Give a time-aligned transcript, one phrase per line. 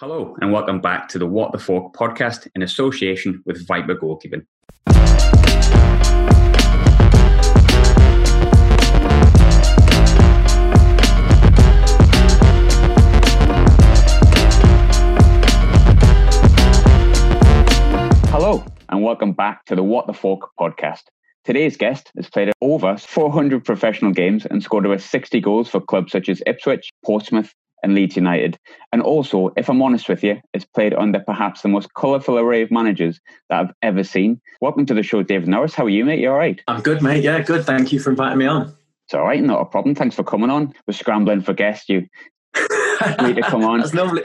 [0.00, 4.44] Hello, and welcome back to the What the Fork podcast in association with Viper Goalkeeping.
[18.30, 21.02] Hello, and welcome back to the What the Fork podcast.
[21.44, 26.10] Today's guest has played over 400 professional games and scored over 60 goals for clubs
[26.10, 27.54] such as Ipswich, Portsmouth,
[27.84, 28.58] and Leeds United.
[28.92, 32.62] And also, if I'm honest with you, it's played under perhaps the most colourful array
[32.62, 33.20] of managers
[33.50, 34.40] that I've ever seen.
[34.60, 35.74] Welcome to the show, David Norris.
[35.74, 36.18] How are you, mate?
[36.18, 36.60] You all right?
[36.66, 37.22] I'm good, mate.
[37.22, 37.64] Yeah, good.
[37.64, 38.74] Thank you for inviting me on.
[39.06, 39.94] It's all right, not a problem.
[39.94, 40.72] Thanks for coming on.
[40.86, 41.90] We're scrambling for guests.
[41.90, 42.06] You
[43.22, 43.80] need to come on.
[43.80, 44.24] That's normally,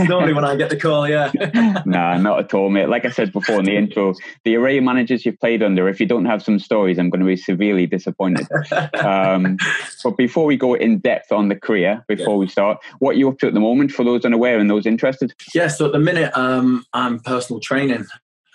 [0.00, 1.30] normally when I get the call, yeah.
[1.86, 2.88] nah, not at all, mate.
[2.88, 4.14] Like I said before in the intro,
[4.44, 7.20] the array of managers you've played under, if you don't have some stories, I'm going
[7.20, 8.46] to be severely disappointed.
[9.04, 9.56] Um,
[10.02, 12.38] but before we go in depth on the career, before yeah.
[12.38, 14.86] we start, what are you up to at the moment for those unaware and those
[14.86, 15.32] interested?
[15.54, 18.06] Yeah, so at the minute, um, I'm personal training.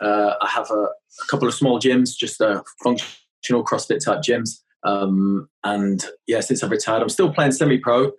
[0.02, 4.62] Uh, I have a, a, couple of small gyms, just uh, functional CrossFit type gyms.
[4.84, 8.12] Um, and yeah, since I've retired, I'm still playing semi pro.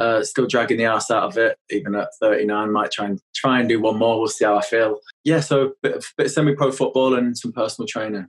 [0.00, 2.72] Uh, still dragging the ass out of it, even at 39.
[2.72, 4.18] Might try and try and do one more.
[4.18, 4.98] We'll see how I feel.
[5.24, 8.26] Yeah, so a bit of, bit of semi-pro football and some personal training.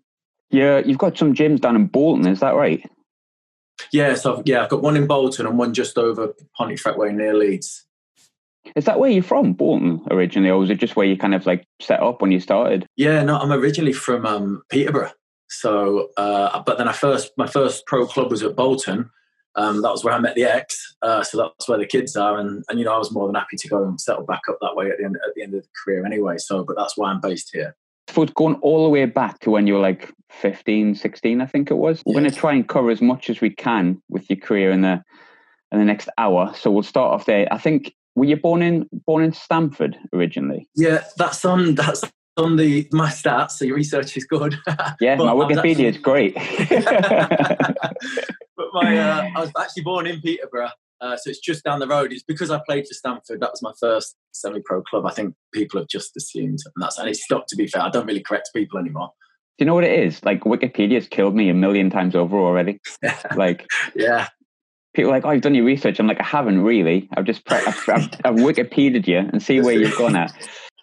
[0.50, 2.86] Yeah, you've got some gyms down in Bolton, is that right?
[3.92, 7.34] Yeah, so yeah, I've got one in Bolton and one just over Pontefract Way near
[7.34, 7.86] Leeds.
[8.76, 11.46] Is that where you're from, Bolton, originally, or was it just where you kind of
[11.46, 12.86] like set up when you started?
[12.96, 15.12] Yeah, no, I'm originally from um, Peterborough.
[15.50, 19.10] So, uh, but then I first my first pro club was at Bolton,
[19.56, 20.96] um, that was where I met the ex.
[21.02, 23.36] Uh, so that's where the kids are, and, and you know I was more than
[23.36, 25.54] happy to go and settle back up that way at the end at the end
[25.54, 26.38] of the career anyway.
[26.38, 27.76] So, but that's why I'm based here.
[28.10, 31.46] So it's going all the way back to when you were like 15, 16, I
[31.46, 32.04] think it was.
[32.06, 34.82] We're going to try and cover as much as we can with your career in
[34.82, 35.02] the
[35.72, 36.54] in the next hour.
[36.54, 37.48] So we'll start off there.
[37.52, 40.68] I think were you born in born in Stamford originally?
[40.76, 42.04] Yeah, that's on that's
[42.38, 43.52] on the my stats.
[43.52, 44.58] So your research is good.
[45.00, 46.36] Yeah, my Wikipedia actually, is great.
[48.56, 50.70] but my uh, I was actually born in Peterborough,
[51.00, 52.12] uh, so it's just down the road.
[52.12, 53.40] It's because I played for Stamford.
[53.40, 55.06] That was my first semi-pro club.
[55.06, 57.50] I think people have just assumed, and that's and it's stopped.
[57.50, 59.10] To be fair, I don't really correct people anymore.
[59.58, 60.24] Do you know what it is?
[60.24, 62.80] Like Wikipedia's killed me a million times over already.
[63.36, 64.28] like, yeah.
[64.94, 66.00] People are like, oh, you've done your research.
[66.00, 67.08] I'm like, I haven't really.
[67.16, 70.34] I've just pre- I've, I've, I've Wikipedia'd you and see where you've gone at.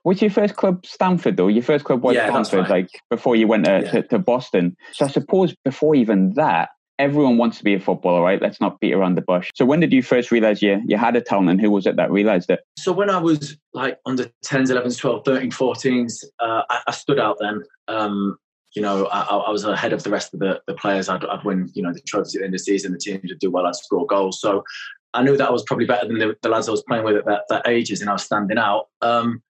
[0.08, 1.48] Was your first club Stamford though?
[1.48, 3.90] Your first club was yeah, Stamford, like before you went to, yeah.
[3.90, 4.74] to, to, Boston.
[4.94, 8.40] So I suppose before even that, everyone wants to be a footballer, right?
[8.40, 9.50] Let's not beat around the bush.
[9.54, 11.96] So when did you first realize you, you had a talent and who was it
[11.96, 12.60] that realized it?
[12.78, 17.20] So when I was like under 10s, 11s, 12s, 13s, 14s, uh, I, I, stood
[17.20, 17.62] out then.
[17.88, 18.38] Um,
[18.74, 21.10] you know, I, I, was ahead of the rest of the, the players.
[21.10, 22.92] I'd, I'd, win, you know, the trophies at the end of the season.
[22.92, 23.66] The team would do well.
[23.66, 24.40] I'd score goals.
[24.40, 24.64] So
[25.12, 27.16] I knew that I was probably better than the, the lads I was playing with
[27.16, 28.86] at that, that ages, and I was standing out.
[29.02, 29.42] Um,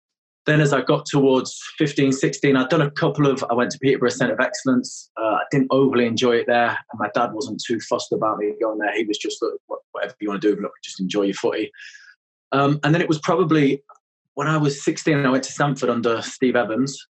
[0.46, 3.78] then as I got towards 15, 16, I'd done a couple of, I went to
[3.78, 5.10] Peterborough Centre of Excellence.
[5.20, 6.70] Uh, I didn't overly enjoy it there.
[6.70, 8.96] And my dad wasn't too fussed about me going there.
[8.96, 9.60] He was just, look,
[9.92, 11.70] whatever you want to do, look, just enjoy your footy.
[12.52, 13.82] Um, and then it was probably
[14.34, 17.08] when I was 16, I went to Stamford under Steve Evans.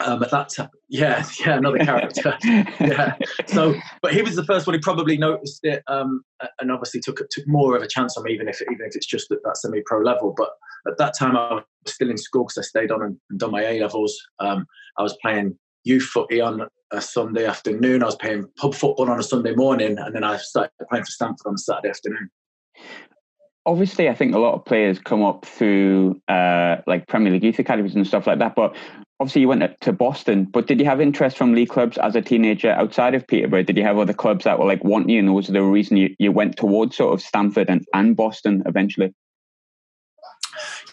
[0.00, 3.14] Um, at that time, yeah, yeah, another character, yeah.
[3.46, 6.24] So, but he was the first one who probably noticed it, um,
[6.58, 9.06] and obviously took took more of a chance on me, even if even if it's
[9.06, 10.34] just at that semi pro level.
[10.36, 10.48] But
[10.86, 13.50] at that time, I was still in school because I stayed on and, and, done
[13.50, 14.20] my A levels.
[14.38, 14.66] Um,
[14.98, 18.02] I was playing youth footy on a Sunday afternoon.
[18.02, 21.10] I was playing pub football on a Sunday morning, and then I started playing for
[21.10, 22.30] Stamford on a Saturday afternoon
[23.66, 27.58] obviously I think a lot of players come up through uh, like Premier League youth
[27.58, 28.54] academies and stuff like that.
[28.54, 28.74] But
[29.20, 32.22] obviously you went to Boston, but did you have interest from league clubs as a
[32.22, 33.62] teenager outside of Peterborough?
[33.62, 36.14] Did you have other clubs that were like wanting you and was the reason you,
[36.18, 39.14] you went towards sort of Stamford and, and Boston eventually?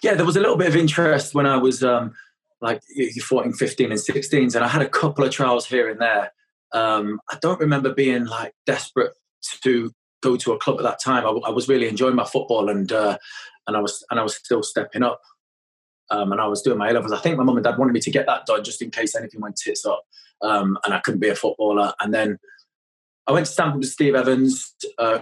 [0.01, 2.13] Yeah, there was a little bit of interest when I was um,
[2.61, 2.81] like
[3.21, 6.31] 14, 15 and 16s and I had a couple of trials here and there.
[6.73, 9.13] Um, I don't remember being like desperate
[9.63, 9.91] to
[10.21, 11.25] go to a club at that time.
[11.25, 13.17] I, I was really enjoying my football and uh,
[13.67, 15.21] and I was and I was still stepping up
[16.09, 17.11] um, and I was doing my A levels.
[17.11, 19.15] I think my mum and dad wanted me to get that done just in case
[19.15, 20.03] anything went tits up,
[20.41, 21.93] um, and I couldn't be a footballer.
[21.99, 22.37] And then
[23.27, 24.73] I went to Stamford with Steve Evans.
[24.97, 25.19] Uh,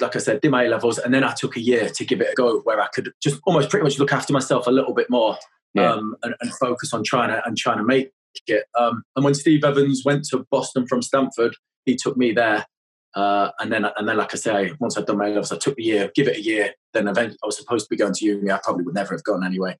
[0.00, 2.20] like I said, did my A levels, and then I took a year to give
[2.20, 4.94] it a go, where I could just almost pretty much look after myself a little
[4.94, 5.36] bit more
[5.74, 5.92] yeah.
[5.92, 8.10] um, and, and, focus on trying to and trying to make
[8.46, 8.64] it.
[8.78, 12.66] Um, and when Steve Evans went to Boston from Stamford, he took me there.
[13.14, 15.78] Uh, and then, and then, like I say, once I'd done my levels, I took
[15.78, 16.74] a year, give it a year.
[16.92, 18.50] Then eventually, I was supposed to be going to uni.
[18.50, 19.76] I probably would never have gone anyway.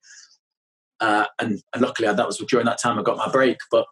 [0.99, 3.57] Uh, and, and, luckily, that was during that time I got my break.
[3.71, 3.85] But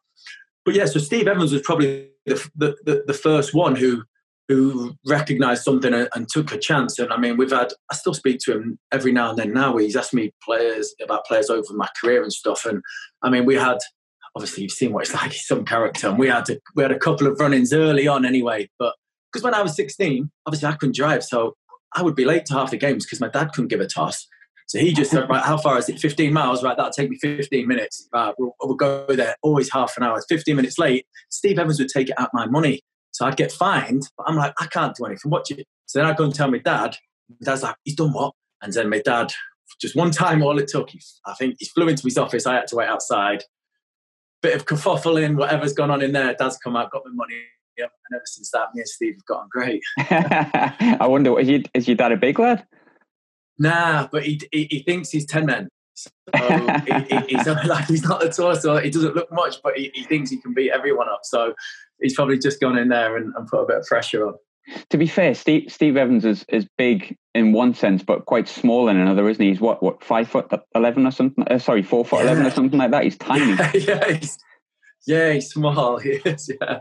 [0.66, 4.04] but yeah, so Steve Evans was probably the the, the, the first one who
[4.48, 7.00] who recognised something and, took a chance.
[7.00, 9.54] And I mean, we've had I still speak to him every now and then.
[9.54, 12.66] Now he's asked me players about players over my career and stuff.
[12.66, 12.82] And
[13.22, 13.78] I mean, we had
[14.36, 15.32] obviously you've seen what it's like.
[15.32, 18.26] He's some character, and we had to, we had a couple of run-ins early on
[18.26, 18.70] anyway.
[18.80, 18.94] But
[19.32, 21.56] because when I was 16, obviously I couldn't drive, so
[21.94, 24.28] I would be late to half the games because my dad couldn't give a toss.
[24.68, 25.98] So he just said, right, how far is it?
[25.98, 26.76] 15 miles, right?
[26.76, 28.10] That'll take me 15 minutes.
[28.14, 29.36] Right, we'll, we'll go there.
[29.42, 30.22] Always half an hour.
[30.28, 31.06] 15 minutes late.
[31.30, 32.82] Steve Evans would take it out my money.
[33.18, 35.32] So I'd get fined, but I'm like, I can't do anything.
[35.32, 35.66] Watch it.
[35.88, 36.96] So then I go and tell my dad.
[37.28, 38.36] My dad's like, he's done what?
[38.62, 39.34] And then my dad,
[39.82, 42.46] just one time, all it took, he, I think he flew into his office.
[42.46, 43.44] I had to wait outside.
[44.44, 46.36] Bit of kerfuffling, whatever's gone on in there.
[46.36, 47.42] Dad's come out, got my money.
[47.80, 47.92] Yep.
[48.08, 49.82] And ever since that, me and Steve have gotten great.
[49.98, 52.68] I wonder, is, you, is your dad a big lad?
[53.58, 55.70] Nah, but he, he, he thinks he's 10 men.
[55.96, 59.76] So he, he, he's like he's not the tallest, so he doesn't look much, but
[59.76, 61.22] he, he, thinks he can beat everyone up.
[61.24, 61.56] So
[62.02, 64.36] he's probably just gone in there and, and put a bit of pressure on.
[64.90, 68.90] To be fair, Steve, Steve Evans is, is big in one sense, but quite small
[68.90, 69.50] in another, isn't he?
[69.50, 71.46] He's what what five foot eleven or something?
[71.48, 72.32] Uh, sorry, four foot yeah.
[72.32, 73.06] eleven or something like that.
[73.06, 73.52] He's tiny.
[73.54, 74.38] Yeah, yeah, he's,
[75.06, 75.98] yeah, he's small.
[76.04, 76.52] He is.
[76.62, 76.80] Yeah.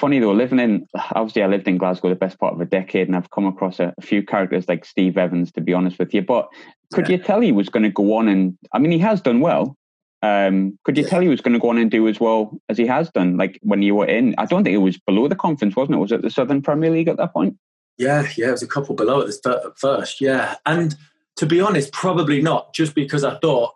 [0.00, 3.06] Funny though, living in obviously I lived in Glasgow the best part of a decade,
[3.06, 6.12] and I've come across a, a few characters like Steve Evans, to be honest with
[6.12, 6.22] you.
[6.22, 6.48] But
[6.92, 7.18] could yeah.
[7.18, 8.58] you tell he was going to go on and?
[8.72, 9.76] I mean, he has done well.
[10.22, 11.10] Um, could you yeah.
[11.10, 13.36] tell he was going to go on and do as well as he has done?
[13.36, 16.00] Like when you were in, I don't think it was below the conference, wasn't it?
[16.00, 17.56] Was it the Southern Premier League at that point?
[17.98, 20.20] Yeah, yeah, it was a couple below at the first.
[20.20, 20.96] Yeah, and
[21.36, 22.72] to be honest, probably not.
[22.74, 23.74] Just because I thought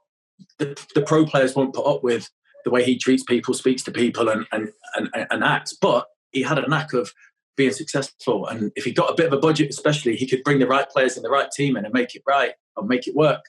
[0.59, 2.29] the, the pro players won't put up with
[2.65, 5.73] the way he treats people, speaks to people, and and and, and acts.
[5.75, 7.12] But he had a knack of
[7.56, 10.61] being successful, and if he got a bit of a budget, especially, he could bring
[10.61, 13.17] the right players in the right team in and make it right or make it
[13.17, 13.43] work.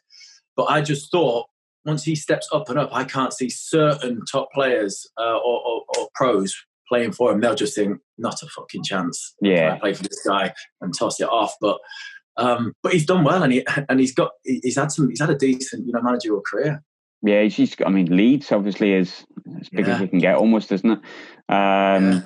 [0.56, 1.48] But I just thought
[1.85, 5.83] once he steps up and up, I can't see certain top players uh, or, or,
[5.97, 6.56] or, pros
[6.88, 7.41] playing for him.
[7.41, 9.35] They'll just think, not a fucking chance.
[9.41, 11.53] Yeah, play for this guy and toss it off.
[11.59, 11.80] But
[12.38, 15.30] um, but he's done well, and he and he's got he's had some he's had
[15.30, 16.81] a decent you know managerial career.
[17.21, 17.75] Yeah, he's.
[17.85, 19.25] I mean, Leeds obviously is
[19.59, 19.95] as big yeah.
[19.95, 21.00] as you can get, almost, isn't it?
[21.50, 22.21] Um, yeah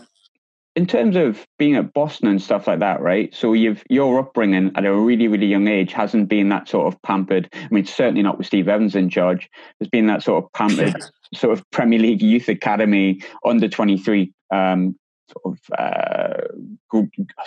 [0.77, 3.33] in terms of being at Boston and stuff like that, right?
[3.33, 7.01] So you've your upbringing at a really, really young age hasn't been that sort of
[7.01, 7.49] pampered.
[7.51, 9.49] I mean, certainly not with Steve Evans in charge.
[9.79, 10.95] There's been that sort of pampered,
[11.33, 14.95] sort of Premier League youth academy under twenty three, um,
[15.31, 17.01] sort of uh,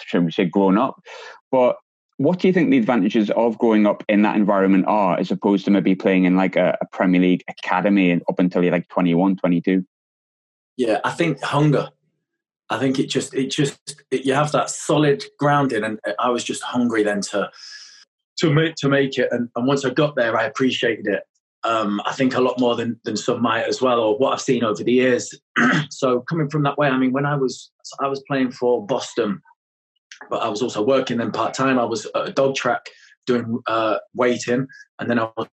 [0.05, 1.01] should we say grown up.
[1.53, 1.77] But
[2.17, 5.67] what do you think the advantages of growing up in that environment are, as opposed
[5.67, 9.37] to maybe playing in like a, a Premier League academy up until you're like 21,
[9.37, 9.87] 22?
[10.77, 11.91] Yeah, I think hunger
[12.71, 13.79] I think it just it just
[14.11, 17.51] it, you have that solid grounding, and I was just hungry then to
[18.39, 19.29] to make to make it.
[19.33, 21.23] And, and once I got there, I appreciated it.
[21.63, 24.41] Um, I think a lot more than than some might as well, or what I've
[24.41, 25.35] seen over the years.
[25.91, 29.43] so coming from that way, I mean, when I was I was playing for Boston,
[30.31, 31.79] but I was also working then part time.
[31.79, 32.87] I was at a dog track
[33.27, 34.69] doing uh, weighting,
[35.01, 35.49] and then I was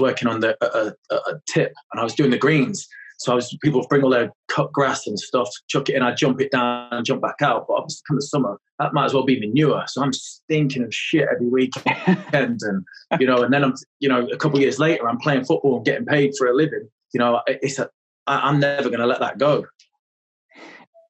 [0.00, 2.88] working on the a tip, and I was doing the greens.
[3.18, 6.14] So I was people bring all their cut grass and stuff, chuck it in, I
[6.14, 7.66] jump it down and jump back out.
[7.66, 9.84] But obviously, come the summer, that might as well be manure.
[9.86, 12.84] So I'm stinking of shit every weekend, and
[13.20, 15.76] you know, and then I'm, you know, a couple of years later, I'm playing football
[15.76, 16.88] and getting paid for a living.
[17.12, 17.88] You know, it's a,
[18.26, 19.64] I, I'm never going to let that go.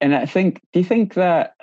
[0.00, 1.54] And I think, do you think that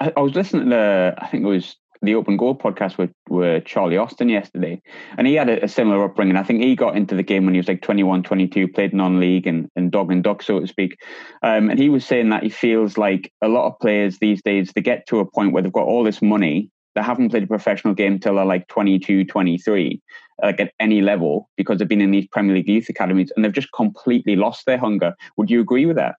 [0.00, 3.64] I, I was listening to, I think it was the Open Goal podcast with, with
[3.64, 4.80] Charlie Austin yesterday,
[5.16, 6.36] and he had a, a, similar upbringing.
[6.36, 9.46] I think he got into the game when he was like 21, 22, played non-league
[9.46, 10.98] and, and dog and duck, so to speak.
[11.42, 14.72] Um, and he was saying that he feels like a lot of players these days,
[14.74, 17.48] they get to a point where they've got all this money, they haven't played a
[17.48, 20.00] professional game till they're like 22, 23,
[20.42, 23.52] like at any level, because they've been in these Premier League youth academies, and they've
[23.52, 25.14] just completely lost their hunger.
[25.36, 26.16] Would you agree with that?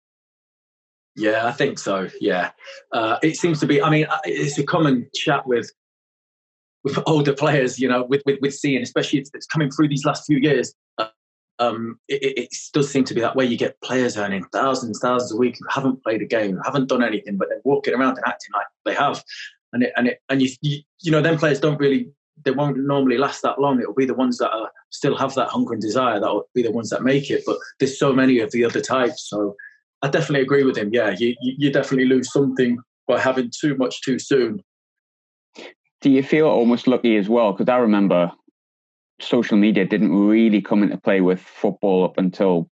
[1.19, 2.07] Yeah, I think so.
[2.21, 2.51] Yeah,
[2.93, 3.81] uh, it seems to be.
[3.81, 5.69] I mean, uh, it's a common chat with
[6.85, 7.77] with older players.
[7.77, 10.73] You know, with with, with seeing, especially it's, it's coming through these last few years.
[10.97, 11.07] Uh,
[11.59, 13.43] um, it, it, does seem to be that way.
[13.43, 17.03] You get players earning thousands, thousands a week who haven't played a game, haven't done
[17.03, 19.21] anything, but they're walking around and acting like they have.
[19.73, 22.09] And it, and it, and you, you, you know, them players don't really,
[22.45, 23.81] they won't normally last that long.
[23.81, 26.63] It'll be the ones that are, still have that hunger and desire that will be
[26.63, 27.43] the ones that make it.
[27.45, 29.27] But there's so many of the other types.
[29.29, 29.57] So
[30.01, 30.89] I definitely agree with him.
[30.94, 32.77] Yeah, you, you definitely lose something
[33.08, 34.63] by having too much too soon.
[36.01, 37.51] Do you feel almost lucky as well?
[37.51, 38.32] Because I remember
[39.20, 42.70] social media didn't really come into play with football up until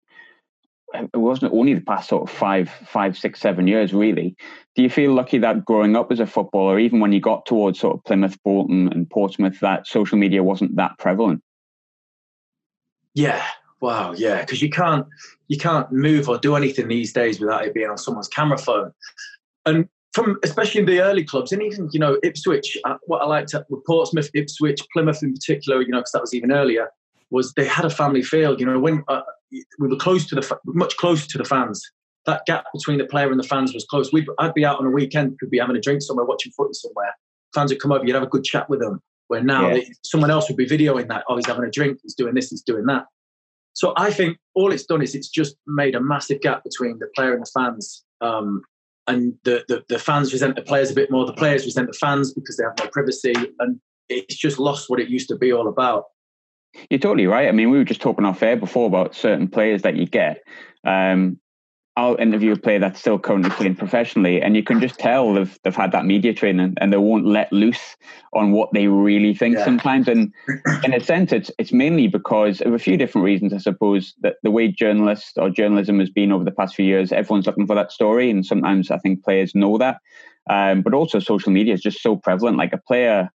[0.94, 4.36] it wasn't only the past sort of five, five, six, seven years, really.
[4.75, 7.80] Do you feel lucky that growing up as a footballer, even when you got towards
[7.80, 11.42] sort of Plymouth, Bolton, and Portsmouth, that social media wasn't that prevalent?
[13.13, 13.46] Yeah,
[13.81, 15.05] Wow, yeah, because you can't
[15.47, 18.91] you can't move or do anything these days without it being on someone's camera phone.
[19.65, 22.77] And from especially in the early clubs, and even you know Ipswich.
[22.85, 26.33] Uh, what I liked at Portsmouth, Ipswich, Plymouth in particular, you know, because that was
[26.33, 26.89] even earlier,
[27.31, 28.59] was they had a family feel.
[28.59, 29.21] You know, when uh,
[29.79, 31.83] we were close to the much closer to the fans.
[32.27, 34.13] That gap between the player and the fans was close.
[34.13, 36.73] We'd, I'd be out on a weekend, could be having a drink somewhere, watching footy
[36.73, 37.15] somewhere.
[37.55, 39.01] Fans would come over, you'd have a good chat with them.
[39.27, 39.73] Where now yeah.
[39.73, 41.23] they, someone else would be videoing that.
[41.27, 43.05] Oh, he's having a drink, he's doing this, he's doing that.
[43.74, 47.08] So I think all it's done is it's just made a massive gap between the
[47.16, 48.04] player and the fans.
[48.20, 48.62] Um,
[49.08, 51.25] and the, the, the fans resent the players a bit more.
[51.25, 55.00] The players resent the fans because they have no privacy, and it's just lost what
[55.00, 56.06] it used to be all about.
[56.90, 57.48] You're totally right.
[57.48, 60.44] I mean, we were just talking off air before about certain players that you get.
[60.86, 61.40] Um,
[61.98, 65.60] I'll interview a player that's still currently playing professionally, and you can just tell they've
[65.63, 67.98] they've had that media training, and they won't let loose
[68.33, 69.65] on what they really think yeah.
[69.65, 70.07] sometimes.
[70.07, 70.33] And
[70.86, 74.13] in a sense, it's it's mainly because of a few different reasons, I suppose.
[74.21, 77.67] That the way journalists or journalism has been over the past few years, everyone's looking
[77.67, 79.98] for that story, and sometimes I think players know that.
[80.50, 82.57] Um, but also, social media is just so prevalent.
[82.57, 83.29] Like a player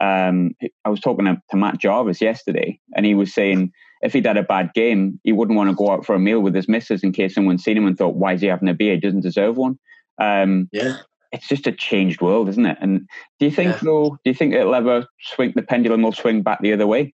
[0.00, 0.52] um,
[0.84, 3.72] I was talking to, to, Matt Jarvis yesterday, and he was saying
[4.06, 6.40] if he'd had a bad game, he wouldn't want to go out for a meal
[6.40, 8.74] with his missus in case someone seen him and thought, "Why is he having a
[8.74, 8.94] beer?
[8.94, 9.78] He doesn't deserve one."
[10.18, 10.98] Um, yeah,
[11.32, 12.78] it's just a changed world, isn't it?
[12.80, 13.08] And
[13.38, 13.80] do you think yeah.
[13.82, 14.10] though?
[14.24, 15.52] Do you think it'll ever swing?
[15.54, 17.12] The pendulum will swing back the other way?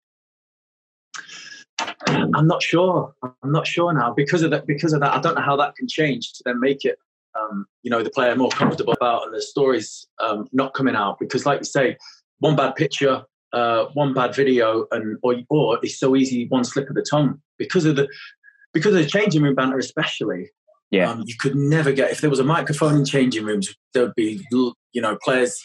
[2.07, 3.13] I'm not sure.
[3.23, 4.65] I'm not sure now because of that.
[4.65, 6.97] Because of that, I don't know how that can change to then make it,
[7.39, 11.19] um, you know, the player more comfortable about and the stories um, not coming out.
[11.19, 11.97] Because, like you say,
[12.39, 13.23] one bad picture,
[13.53, 17.41] uh, one bad video, and or, or it's so easy one slip of the tongue
[17.57, 18.07] because of the
[18.73, 20.49] because of the changing room banter, especially.
[20.91, 23.75] Yeah, um, you could never get if there was a microphone in changing rooms.
[23.93, 25.61] There would be you know players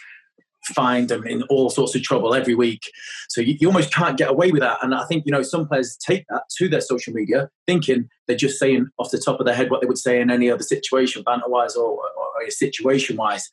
[0.74, 2.82] fined and in all sorts of trouble every week.
[3.28, 4.78] So you, you, almost can't get away with that.
[4.82, 8.36] And I think, you know, some players take that to their social media thinking they're
[8.36, 10.62] just saying off the top of their head what they would say in any other
[10.62, 13.48] situation, banter wise or, or, or situation wise.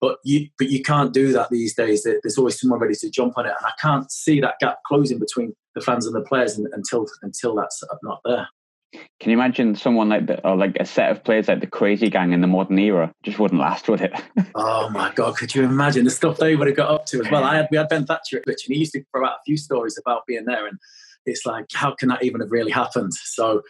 [0.00, 2.04] But you, but you can't do that these days.
[2.04, 5.18] There's always someone ready to jump on it, and I can't see that gap closing
[5.18, 8.48] between the fans and the players until until that's not there.
[8.92, 12.08] Can you imagine someone like the, or like a set of players like the Crazy
[12.08, 14.12] Gang in the modern era just wouldn't last, would it?
[14.54, 17.30] oh my god, could you imagine the stuff they would have got up to as
[17.30, 17.44] well?
[17.44, 19.42] I had we had Ben Thatcher at Ipswich, and he used to throw out a
[19.44, 20.78] few stories about being there, and
[21.26, 23.12] it's like, how can that even have really happened?
[23.14, 23.62] So,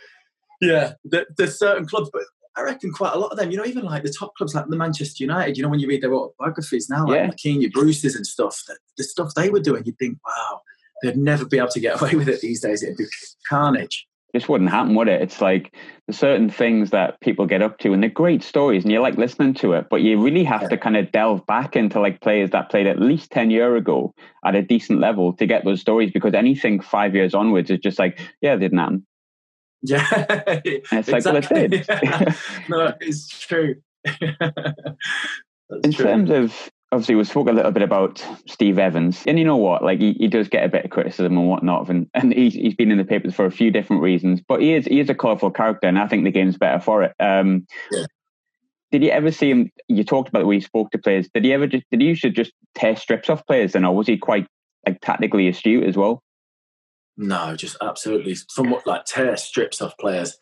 [0.61, 2.23] yeah, there's certain clubs, but
[2.59, 4.67] I reckon quite a lot of them, you know, even like the top clubs like
[4.67, 7.29] the Manchester United, you know, when you read their autobiographies now, like yeah.
[7.29, 10.61] McKean, your Bruces and stuff, the, the, stuff they were doing, you'd think, wow,
[11.03, 12.83] they'd never be able to get away with it these days.
[12.83, 13.05] It'd be
[13.49, 14.07] carnage.
[14.35, 15.23] This wouldn't happen, would it?
[15.23, 15.75] It's like
[16.07, 19.17] there's certain things that people get up to and they're great stories and you like
[19.17, 20.69] listening to it, but you really have yeah.
[20.69, 24.13] to kind of delve back into like players that played at least 10 years ago
[24.45, 27.99] at a decent level to get those stories because anything five years onwards is just
[27.99, 29.07] like, yeah, it didn't happen.
[29.83, 30.05] Yeah,
[30.65, 31.33] it's exactly.
[31.33, 31.89] like did.
[32.69, 33.77] no, it's true.
[34.05, 36.05] in true.
[36.05, 39.85] terms of obviously we spoke a little bit about Steve Evans, and you know what,
[39.85, 42.75] like he, he does get a bit of criticism and whatnot, and and he's, he's
[42.75, 45.15] been in the papers for a few different reasons, but he is he is a
[45.15, 47.15] colourful character, and I think the game's better for it.
[47.21, 48.07] Um, yeah.
[48.91, 49.71] Did you ever see him?
[49.89, 51.29] You talked about the way he spoke to players.
[51.33, 53.95] Did he ever just did he used to just tear strips off players, and or
[53.95, 54.47] was he quite
[54.87, 56.23] like tactically astute as well?
[57.19, 60.39] No, just absolutely somewhat like tear strips off players.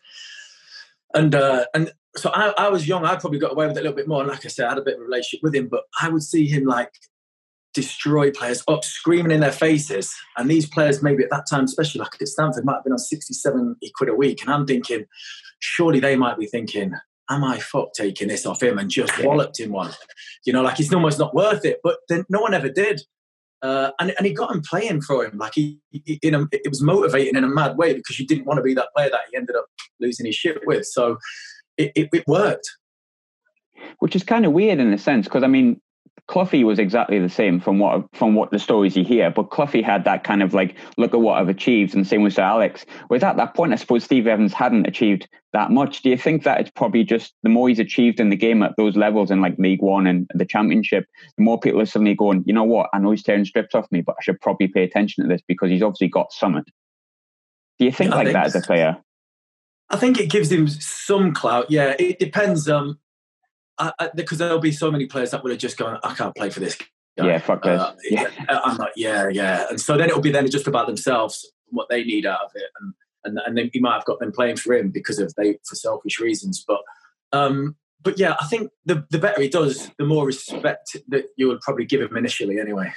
[1.13, 3.03] And uh, and so I, I was young.
[3.03, 4.21] I probably got away with it a little bit more.
[4.21, 6.09] And like I said, I had a bit of a relationship with him, but I
[6.09, 6.91] would see him like
[7.73, 10.13] destroy players up, screaming in their faces.
[10.37, 12.99] And these players, maybe at that time, especially like at Stamford, might have been on
[12.99, 14.41] 67 quid a week.
[14.41, 15.05] And I'm thinking,
[15.59, 16.93] surely they might be thinking,
[17.29, 19.91] am I fuck taking this off him and just walloped him one?
[20.45, 21.79] You know, like it's almost not worth it.
[21.83, 23.01] But then no one ever did.
[23.61, 25.37] Uh, and, and he got him playing for him.
[25.37, 28.45] Like he, he, in a, it was motivating in a mad way because you didn't
[28.45, 29.65] want to be that player that he ended up
[29.99, 30.85] losing his shit with.
[30.85, 31.17] So
[31.77, 32.69] it, it, it worked.
[33.99, 35.81] Which is kind of weird in a sense because I mean,
[36.27, 39.81] Cloughie was exactly the same from what from what the stories you hear, but Cloughie
[39.81, 42.85] had that kind of like, look at what I've achieved, and same with Sir Alex.
[43.07, 46.01] Whereas at that point, I suppose Steve Evans hadn't achieved that much.
[46.01, 48.73] Do you think that it's probably just the more he's achieved in the game at
[48.77, 51.05] those levels in like League One and the Championship,
[51.37, 53.89] the more people are suddenly going, you know what, I know he's tearing strips off
[53.91, 56.65] me, but I should probably pay attention to this because he's obviously got something.
[57.79, 58.97] Do you think I like think, that as a player?
[59.89, 61.71] I think it gives him some clout.
[61.71, 62.67] Yeah, it depends.
[62.67, 62.99] Um,
[64.15, 66.59] because there'll be so many players that would have just gone, I can't play for
[66.59, 66.75] this.
[66.75, 66.85] Guy.
[67.27, 67.79] Yeah, fuck this.
[67.79, 68.29] Uh, yeah.
[68.49, 69.65] I'm like, yeah, yeah.
[69.69, 72.69] And so then it'll be then just about themselves, what they need out of it,
[72.79, 72.93] and
[73.23, 75.75] and and then he might have got them playing for him because of they for
[75.75, 76.63] selfish reasons.
[76.67, 76.81] But
[77.33, 81.47] um, but yeah, I think the the better he does, the more respect that you
[81.47, 82.93] would probably give him initially, anyway.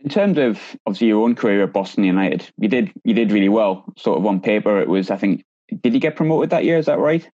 [0.00, 3.48] In terms of obviously your own career at Boston United, you did you did really
[3.48, 3.84] well.
[3.98, 5.44] Sort of on paper, it was I think
[5.82, 6.78] did he get promoted that year?
[6.78, 7.28] Is that right?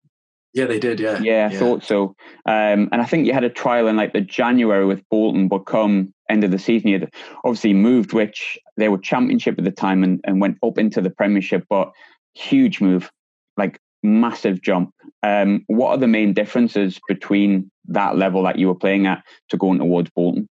[0.52, 0.98] Yeah, they did.
[1.00, 1.58] Yeah, yeah, I yeah.
[1.58, 2.16] thought so.
[2.46, 5.60] Um, and I think you had a trial in like the January with Bolton, but
[5.60, 7.06] come end of the season, you
[7.44, 11.10] obviously moved, which they were championship at the time and, and went up into the
[11.10, 11.92] Premiership, but
[12.34, 13.10] huge move,
[13.56, 14.92] like massive jump.
[15.22, 19.56] Um, what are the main differences between that level that you were playing at to
[19.56, 20.48] going towards Bolton?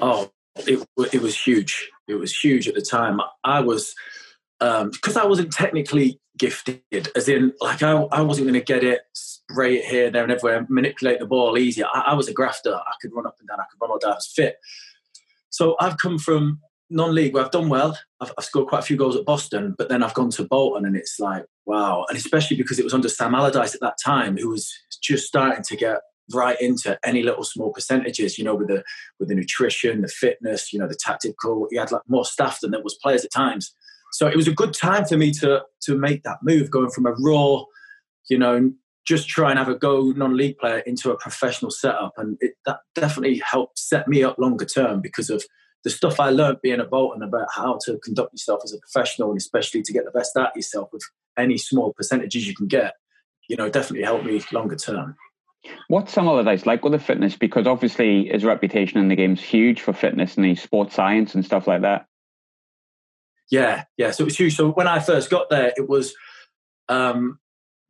[0.00, 1.90] Oh, it it was huge.
[2.08, 3.20] It was huge at the time.
[3.44, 3.94] I was
[4.60, 6.82] because um, I wasn't technically gifted,
[7.16, 10.30] as in like I, I wasn't going to get it, spray it here, there, and
[10.30, 11.86] everywhere, manipulate the ball easier.
[11.92, 12.74] I, I, was a grafter.
[12.74, 13.58] I could run up and down.
[13.58, 14.12] I could run all down.
[14.12, 14.56] I was fit.
[15.48, 17.98] So I've come from non-league where I've done well.
[18.20, 20.84] I've, I've, scored quite a few goals at Boston, but then I've gone to Bolton,
[20.84, 22.04] and it's like wow.
[22.08, 24.70] And especially because it was under Sam Allardyce at that time, who was
[25.02, 26.00] just starting to get
[26.32, 28.82] right into any little small percentages, you know, with the
[29.18, 31.66] with the nutrition, the fitness, you know, the tactical.
[31.70, 33.74] He had like more staff than there was players at times.
[34.12, 37.06] So it was a good time for me to to make that move, going from
[37.06, 37.62] a raw,
[38.28, 38.72] you know,
[39.06, 42.80] just try and have a go non-league player into a professional setup, and it, that
[42.94, 45.44] definitely helped set me up longer term because of
[45.82, 49.30] the stuff I learned being a Bolton about how to conduct yourself as a professional,
[49.30, 51.02] and especially to get the best out of yourself with
[51.38, 52.94] any small percentages you can get.
[53.48, 55.16] You know, definitely helped me longer term.
[55.88, 57.36] What's Sam Allardyce like with the fitness?
[57.36, 61.44] Because obviously his reputation in the game's huge for fitness and the sports science and
[61.44, 62.06] stuff like that.
[63.50, 64.10] Yeah, yeah.
[64.12, 64.56] So it was huge.
[64.56, 66.14] So when I first got there, it was
[66.88, 67.38] um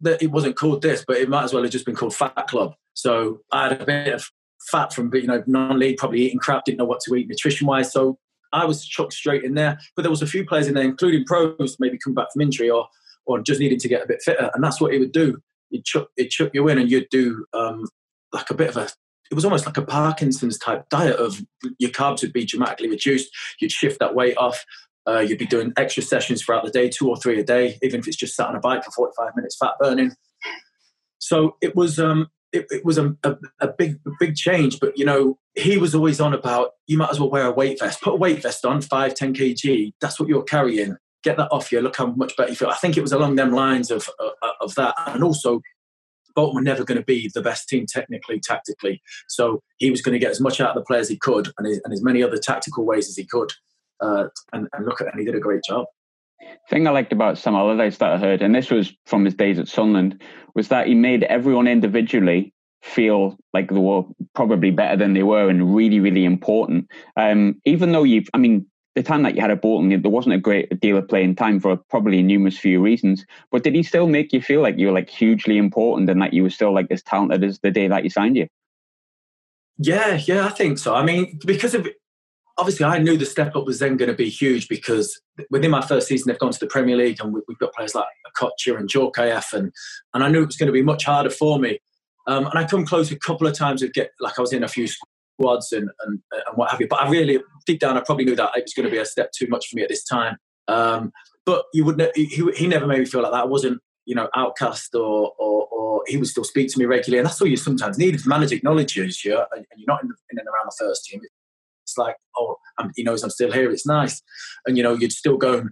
[0.01, 2.47] that it wasn't called this, but it might as well have just been called Fat
[2.49, 2.75] Club.
[2.95, 4.25] So I had a bit of
[4.71, 7.93] fat from you know non-league, probably eating crap, didn't know what to eat nutrition wise.
[7.93, 8.19] So
[8.53, 9.79] I was chucked straight in there.
[9.95, 12.71] But there was a few players in there, including pros, maybe come back from injury
[12.71, 12.89] or
[13.27, 15.39] or just needing to get a bit fitter, and that's what he would do.
[15.71, 17.87] He'd chuck, he'd chuck you in, and you'd do um,
[18.33, 18.89] like a bit of a
[19.31, 21.41] it was almost like a Parkinson's type diet of
[21.79, 23.31] your carbs would be dramatically reduced.
[23.61, 24.65] You'd shift that weight off.
[25.07, 28.01] Uh, you'd be doing extra sessions throughout the day, two or three a day, even
[28.01, 30.13] if it's just sat on a bike for 45 minutes, fat burning.
[31.19, 34.81] So it was um, it, it, was a, a, a, big a big change.
[34.81, 37.79] But you know, he was always on about you might as well wear a weight
[37.79, 38.03] vest.
[38.03, 39.93] Put a weight vest on, five, 10 kg.
[40.01, 40.97] That's what you're carrying.
[41.23, 41.81] Get that off you.
[41.81, 42.69] Look how much better you feel.
[42.69, 45.61] I think it was along them lines of uh, of that, and also
[46.35, 49.03] Bolton were never going to be the best team technically, tactically.
[49.29, 51.67] So he was going to get as much out of the players he could, and,
[51.67, 53.53] his, and as many other tactical ways as he could
[54.01, 55.87] uh, and, and, look at and he did a great job.
[56.69, 59.59] Thing I liked about Sam Allardyce that I heard, and this was from his days
[59.59, 60.23] at Sunderland,
[60.55, 65.49] was that he made everyone individually feel like they were probably better than they were
[65.49, 66.89] and really, really important.
[67.17, 70.35] Um, even though you've, I mean, the time that you had at Bolton, there wasn't
[70.35, 73.25] a great deal of playing time for probably numerous few reasons.
[73.51, 76.33] But did he still make you feel like you were like hugely important and that
[76.33, 78.49] you were still like as talented as the day that he signed you?
[79.79, 80.95] Yeah, yeah, I think so.
[80.95, 81.89] I mean, because of
[82.59, 85.81] obviously I knew the step up was then going to be huge because within my
[85.81, 88.89] first season they've gone to the Premier League and we've got players like Okocha and
[88.89, 89.73] Djorkaeff and
[90.15, 91.81] and I knew it was going to be much harder for me.
[92.27, 94.63] Um, and I come close a couple of times to get like I was in
[94.63, 96.89] a few squads and, and and what have you.
[96.89, 99.07] But I really deep down I probably knew that it was going to be a
[99.07, 100.37] step too much for me at this time.
[100.69, 101.13] Um,
[101.47, 103.43] but you would ne- he, he never made me feel like that.
[103.43, 107.19] I wasn't you know outcast or, or, or he would still speak to me regularly,
[107.19, 108.15] and that's all you sometimes need.
[108.15, 111.21] If manager acknowledges you and you're not in, the, in and around the first team,
[111.91, 113.71] it's like, oh, I'm, he knows I'm still here.
[113.71, 114.23] It's nice.
[114.67, 115.71] And, you know, you'd still go and,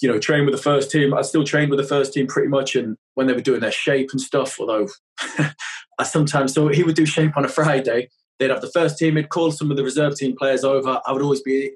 [0.00, 1.12] you know, train with the first team.
[1.12, 2.76] I still trained with the first team pretty much.
[2.76, 4.88] And when they were doing their shape and stuff, although
[5.98, 8.08] I sometimes, so he would do shape on a Friday.
[8.38, 11.00] They'd have the first team, he'd call some of the reserve team players over.
[11.04, 11.72] I would always be,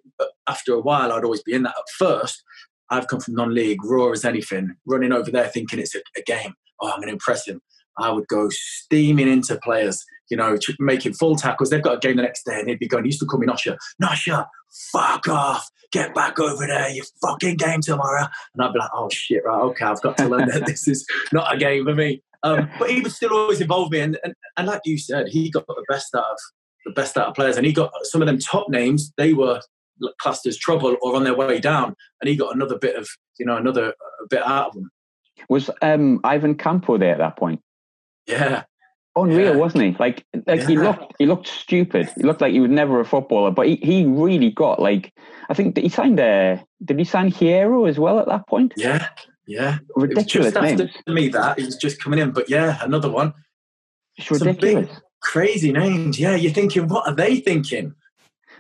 [0.47, 1.75] after a while, I'd always be in that.
[1.77, 2.41] At first,
[2.89, 6.23] I've come from non league, raw as anything, running over there thinking it's a, a
[6.23, 6.55] game.
[6.81, 7.61] Oh, I'm going to impress him.
[7.99, 11.69] I would go steaming into players, you know, making full tackles.
[11.69, 13.39] They've got a game the next day and they'd be going, he used to call
[13.39, 14.49] me Nosha, Nosha,
[14.91, 18.27] fuck off, get back over there, you fucking game tomorrow.
[18.55, 21.07] And I'd be like, oh shit, right, okay, I've got to learn that this is
[21.35, 22.23] not a game for me.
[22.43, 24.01] Um, but he would still always involve me.
[24.01, 26.39] And, and, and like you said, he got the best out of
[26.87, 27.59] the best out of players.
[27.59, 29.61] And he got some of them top names, they were
[30.19, 31.95] classed as trouble or on their way down.
[32.23, 33.07] And he got another bit of,
[33.39, 33.93] you know, another
[34.31, 34.91] bit out of them.
[35.51, 37.61] Was um, Ivan Campo there at that point?
[38.27, 38.65] Yeah.
[39.15, 39.57] Unreal, yeah.
[39.57, 39.97] wasn't he?
[39.99, 40.67] Like, like yeah.
[40.67, 42.11] he looked, he looked stupid.
[42.17, 45.13] He looked like he was never a footballer, but he, he really got like,
[45.51, 48.73] I think he signed a, did he sign Hierro as well at that point?
[48.77, 49.09] Yeah,
[49.47, 49.79] yeah.
[49.97, 50.81] Ridiculous just names.
[50.81, 53.35] after me that he was just coming in, but yeah, another one.
[54.17, 54.91] It's ridiculous.
[55.21, 56.19] crazy names.
[56.19, 57.95] Yeah, you're thinking, what are they thinking?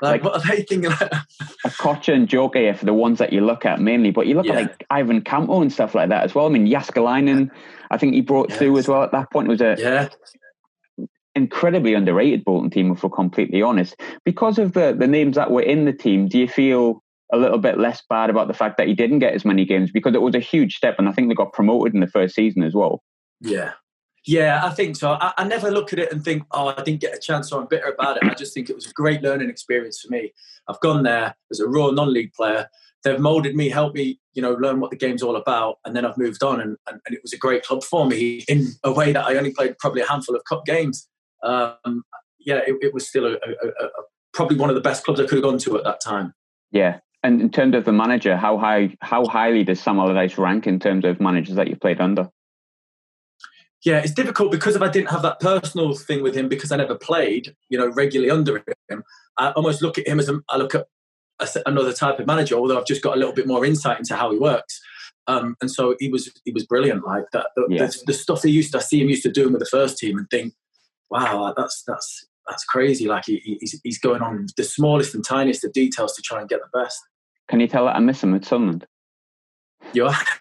[0.02, 0.92] Like, like what are they thinking?
[1.00, 1.22] a
[1.66, 4.54] Okocha and are for the ones that you look at mainly, but you look yeah.
[4.54, 6.46] at like Ivan Campo and stuff like that as well.
[6.46, 7.50] I mean, Jääskeläinen,
[7.90, 8.58] I think he brought yes.
[8.58, 9.46] through as well at that point.
[9.46, 10.08] It was a yeah.
[11.34, 13.96] Incredibly underrated Bolton team, if we're completely honest.
[14.24, 17.58] Because of the, the names that were in the team, do you feel a little
[17.58, 19.90] bit less bad about the fact that he didn't get as many games?
[19.90, 22.34] Because it was a huge step, and I think they got promoted in the first
[22.34, 23.02] season as well.
[23.40, 23.72] Yeah,
[24.24, 25.12] Yeah, I think so.
[25.12, 27.60] I, I, never look at it and think, oh, I didn't get a chance or
[27.60, 28.24] I'm bitter about it.
[28.24, 30.32] I just think it was a great learning experience for me.
[30.68, 32.68] I've gone there as a raw non-league player.
[33.02, 36.06] They've molded me, helped me, you know, learn what the game's all about, and then
[36.06, 38.92] I've moved on, and, and, and it was a great club for me in a
[38.92, 41.08] way that I only played probably a handful of cup games.
[41.42, 42.04] Um,
[42.40, 43.88] yeah, it, it, was still a, a, a,
[44.32, 46.34] probably one of the best clubs I could have gone to at that time.
[46.70, 50.66] Yeah, and in terms of the manager, how high how highly does Sam Allardyce rank
[50.66, 52.28] in terms of managers that you've played under?
[53.84, 56.76] Yeah, it's difficult because if I didn't have that personal thing with him because I
[56.76, 59.02] never played, you know, regularly under him,
[59.38, 60.86] I almost look at him as a, I look at
[61.40, 62.54] a, another type of manager.
[62.54, 64.80] Although I've just got a little bit more insight into how he works,
[65.26, 67.48] um, and so he was he was brilliant like that.
[67.56, 67.86] The, yeah.
[67.86, 69.98] the, the, stuff he used to I see him used to doing with the first
[69.98, 70.54] team and think,
[71.12, 73.06] wow, that's that's that's crazy.
[73.06, 76.48] Like he, he's he's going on the smallest and tiniest of details to try and
[76.48, 76.98] get the best.
[77.48, 78.86] Can you tell that I miss him at Sunderland?
[79.92, 80.16] You are?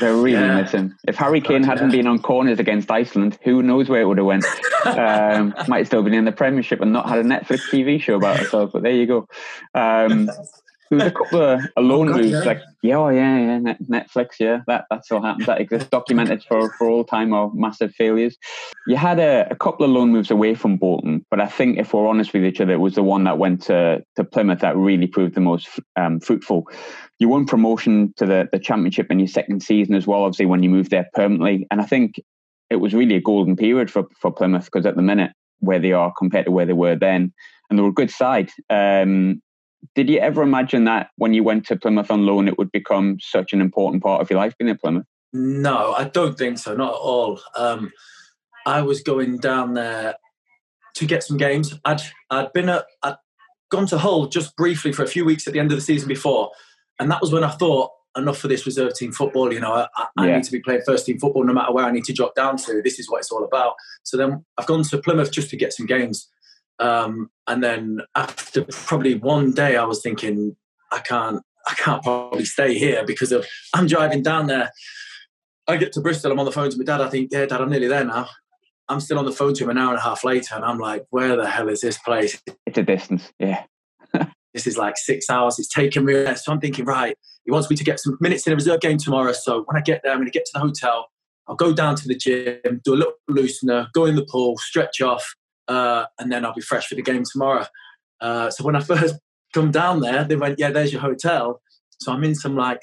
[0.00, 0.62] They're really yeah.
[0.62, 0.94] missing.
[1.06, 1.96] If Harry Kane hadn't yeah.
[1.96, 4.44] been on corners against Iceland, who knows where it would have went?
[4.86, 8.40] Um, might still been in the Premiership and not had a Netflix TV show about
[8.40, 8.72] ourselves.
[8.72, 9.28] But there you go.
[9.74, 10.30] Um,
[10.90, 12.40] there was a couple of loan oh, moves, yeah.
[12.40, 15.46] like yeah, oh, yeah, yeah, Netflix, yeah, that that still happens.
[15.46, 18.36] That exists, documented for for all time or massive failures.
[18.86, 21.94] You had a, a, couple of loan moves away from Bolton, but I think if
[21.94, 24.76] we're honest with each other, it was the one that went to to Plymouth that
[24.76, 26.66] really proved the most um, fruitful.
[27.18, 30.62] You won promotion to the the championship in your second season as well, obviously when
[30.62, 32.20] you moved there permanently, and I think
[32.68, 35.92] it was really a golden period for for Plymouth because at the minute where they
[35.92, 37.32] are compared to where they were then,
[37.68, 38.50] and they were a good side.
[38.68, 39.40] Um,
[39.94, 43.18] did you ever imagine that when you went to Plymouth on loan, it would become
[43.20, 45.06] such an important part of your life being at Plymouth?
[45.32, 46.74] No, I don't think so.
[46.74, 47.40] Not at all.
[47.56, 47.92] Um,
[48.66, 50.16] I was going down there
[50.94, 51.78] to get some games.
[51.84, 53.16] I'd I'd been at I'd
[53.70, 56.08] gone to Hull just briefly for a few weeks at the end of the season
[56.08, 56.50] before,
[56.98, 59.52] and that was when I thought enough for this reserve team football.
[59.52, 60.36] You know, I, I yeah.
[60.36, 62.56] need to be playing first team football no matter where I need to drop down
[62.58, 62.82] to.
[62.82, 63.74] This is what it's all about.
[64.02, 66.28] So then I've gone to Plymouth just to get some games.
[66.80, 70.56] Um, and then after probably one day, I was thinking,
[70.90, 74.70] I can't, I can't probably stay here because of I'm driving down there.
[75.68, 77.00] I get to Bristol, I'm on the phone to my dad.
[77.00, 78.28] I think, yeah, dad, I'm nearly there now.
[78.88, 80.78] I'm still on the phone to him an hour and a half later, and I'm
[80.78, 82.42] like, where the hell is this place?
[82.66, 83.64] It's a distance, yeah.
[84.54, 85.58] this is like six hours.
[85.58, 86.24] It's taken me.
[86.34, 88.98] So I'm thinking, right, he wants me to get some minutes in a reserve game
[88.98, 89.32] tomorrow.
[89.32, 91.06] So when I get there, I'm going to get to the hotel.
[91.46, 95.00] I'll go down to the gym, do a little loosener, go in the pool, stretch
[95.00, 95.34] off,
[95.70, 97.64] uh, and then I'll be fresh for the game tomorrow.
[98.20, 99.14] Uh, so when I first
[99.54, 101.62] come down there, they went, "Yeah, there's your hotel."
[102.00, 102.80] So I'm in some like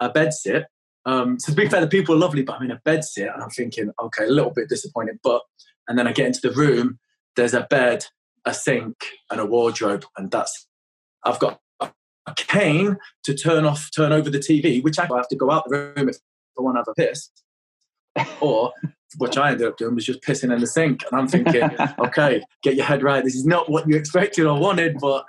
[0.00, 0.66] a bed sit.
[1.04, 3.28] Um, so to be fair, the people are lovely, but I'm in a bed sit,
[3.28, 5.18] and I'm thinking, okay, a little bit disappointed.
[5.22, 5.42] But
[5.88, 7.00] and then I get into the room.
[7.34, 8.06] There's a bed,
[8.44, 8.96] a sink,
[9.30, 10.68] and a wardrobe, and that's.
[11.24, 15.36] I've got a cane to turn off, turn over the TV, which I have to
[15.36, 16.16] go out the room if
[16.58, 17.30] I want to have a piss,
[18.40, 18.72] or
[19.18, 21.02] which I ended up doing was just pissing in the sink.
[21.10, 23.24] And I'm thinking, okay, get your head right.
[23.24, 25.24] This is not what you expected or wanted, but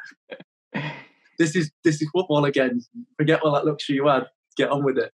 [1.37, 2.81] this is this is football again.
[3.17, 4.27] Forget all that luxury you had.
[4.57, 5.11] Get on with it.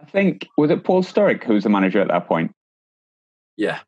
[0.00, 2.54] I think was it Paul Sturrock who was the manager at that point?
[3.56, 3.80] Yeah.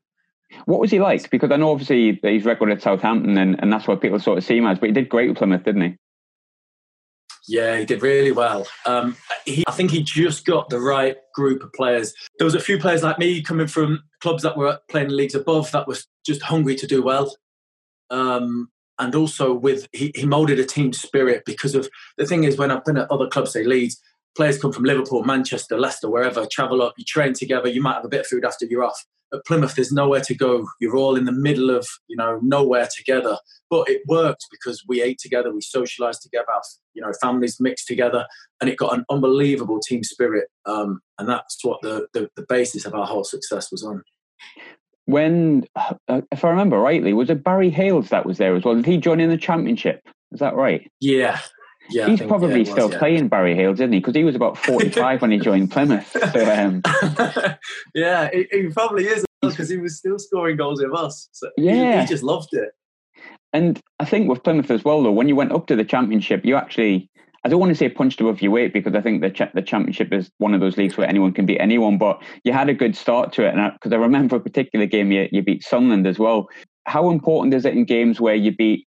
[0.64, 1.28] What was he like?
[1.30, 4.44] Because I know obviously he's record at Southampton and, and that's what people sort of
[4.44, 5.96] see him as, but he did great with Plymouth, didn't he?
[7.48, 8.66] Yeah, he did really well.
[8.84, 12.12] Um, he, I think he just got the right group of players.
[12.38, 15.72] There was a few players like me coming from clubs that were playing leagues above
[15.72, 17.34] that was just hungry to do well.
[18.10, 22.58] Um, and also with he, he molded a team spirit because of the thing is
[22.58, 23.98] when I've been at other clubs, say Leeds,
[24.36, 28.04] players come from Liverpool, Manchester, Leicester, wherever, travel up, you train together, you might have
[28.04, 30.66] a bit of food after you're off at Plymouth, there's nowhere to go.
[30.80, 33.36] You're all in the middle of, you know, nowhere together.
[33.70, 36.46] But it worked because we ate together, we socialized together,
[36.94, 38.26] you know, families mixed together,
[38.60, 40.48] and it got an unbelievable team spirit.
[40.64, 44.02] Um, and that's what the, the, the basis of our whole success was on.
[45.04, 48.74] When, uh, if I remember rightly, was it Barry Hayles that was there as well?
[48.74, 50.00] Did he join in the championship?
[50.32, 50.90] Is that right?
[51.00, 51.38] Yeah,
[51.90, 52.98] yeah, he's think, probably yeah, was, still yeah.
[52.98, 53.98] playing Barry Hayles, isn't he?
[53.98, 56.06] Because he was about 45 when he joined Plymouth.
[56.10, 56.82] So, um,
[57.94, 61.28] yeah, he, he, probably is because he was still scoring goals with us.
[61.32, 62.70] So yeah, he, he, just loved it.
[63.52, 66.44] And I think with Plymouth as well, though, when you went up to the Championship,
[66.44, 67.10] you actually.
[67.44, 70.12] I don't want to say punched above your weight because I think the the championship
[70.12, 71.96] is one of those leagues where anyone can beat anyone.
[71.96, 74.86] But you had a good start to it, and because I, I remember a particular
[74.86, 76.48] game you, you beat Sunderland as well.
[76.86, 78.87] How important is it in games where you beat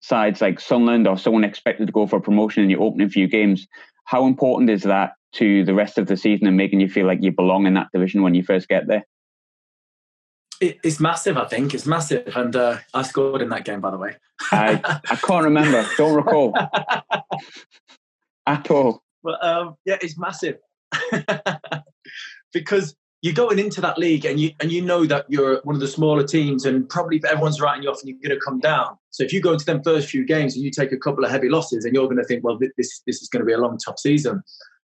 [0.00, 3.66] sides like Sunderland or someone expected to go for promotion in your opening few games,
[4.04, 7.22] how important is that to the rest of the season and making you feel like
[7.22, 9.04] you belong in that division when you first get there?
[10.60, 11.74] it's massive, I think.
[11.74, 12.34] It's massive.
[12.36, 14.16] And uh, I scored in that game, by the way.
[14.52, 14.80] I,
[15.10, 15.86] I can't remember.
[15.96, 16.54] Don't recall.
[18.46, 19.02] At all.
[19.22, 20.58] But um, yeah, it's massive.
[22.52, 25.80] because you're going into that league and you and you know that you're one of
[25.80, 28.96] the smaller teams and probably everyone's writing you off and you're going to come down.
[29.10, 31.30] So if you go into them first few games and you take a couple of
[31.30, 33.58] heavy losses and you're going to think, well, this this is going to be a
[33.58, 34.42] long tough season.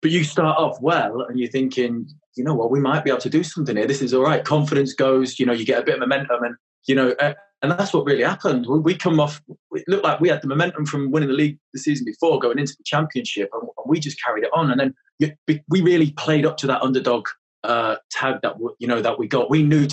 [0.02, 3.22] But you start off well and you're thinking, you know what, we might be able
[3.22, 3.88] to do something here.
[3.88, 4.44] This is all right.
[4.44, 6.56] Confidence goes, you know, you get a bit of momentum and
[6.88, 8.66] you know, eh, and that's what really happened.
[8.68, 11.80] We come off, it looked like we had the momentum from winning the league the
[11.80, 14.72] season before, going into the championship, and we just carried it on.
[14.72, 14.80] And
[15.20, 17.28] then we really played up to that underdog
[17.68, 19.50] uh, tag that you know that we got.
[19.50, 19.88] We knew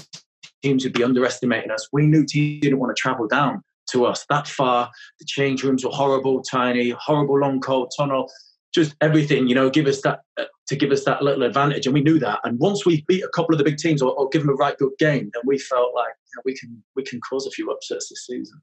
[0.62, 1.88] teams would be underestimating us.
[1.92, 4.90] We knew teams didn't want to travel down to us that far.
[5.18, 8.30] The change rooms were horrible, tiny, horrible, long, cold tunnel.
[8.74, 11.94] Just everything, you know, give us that uh, to give us that little advantage, and
[11.94, 12.40] we knew that.
[12.44, 14.54] And once we beat a couple of the big teams or, or give them a
[14.54, 17.50] right good game, then we felt like you know, we can we can cause a
[17.50, 18.60] few upsets this season.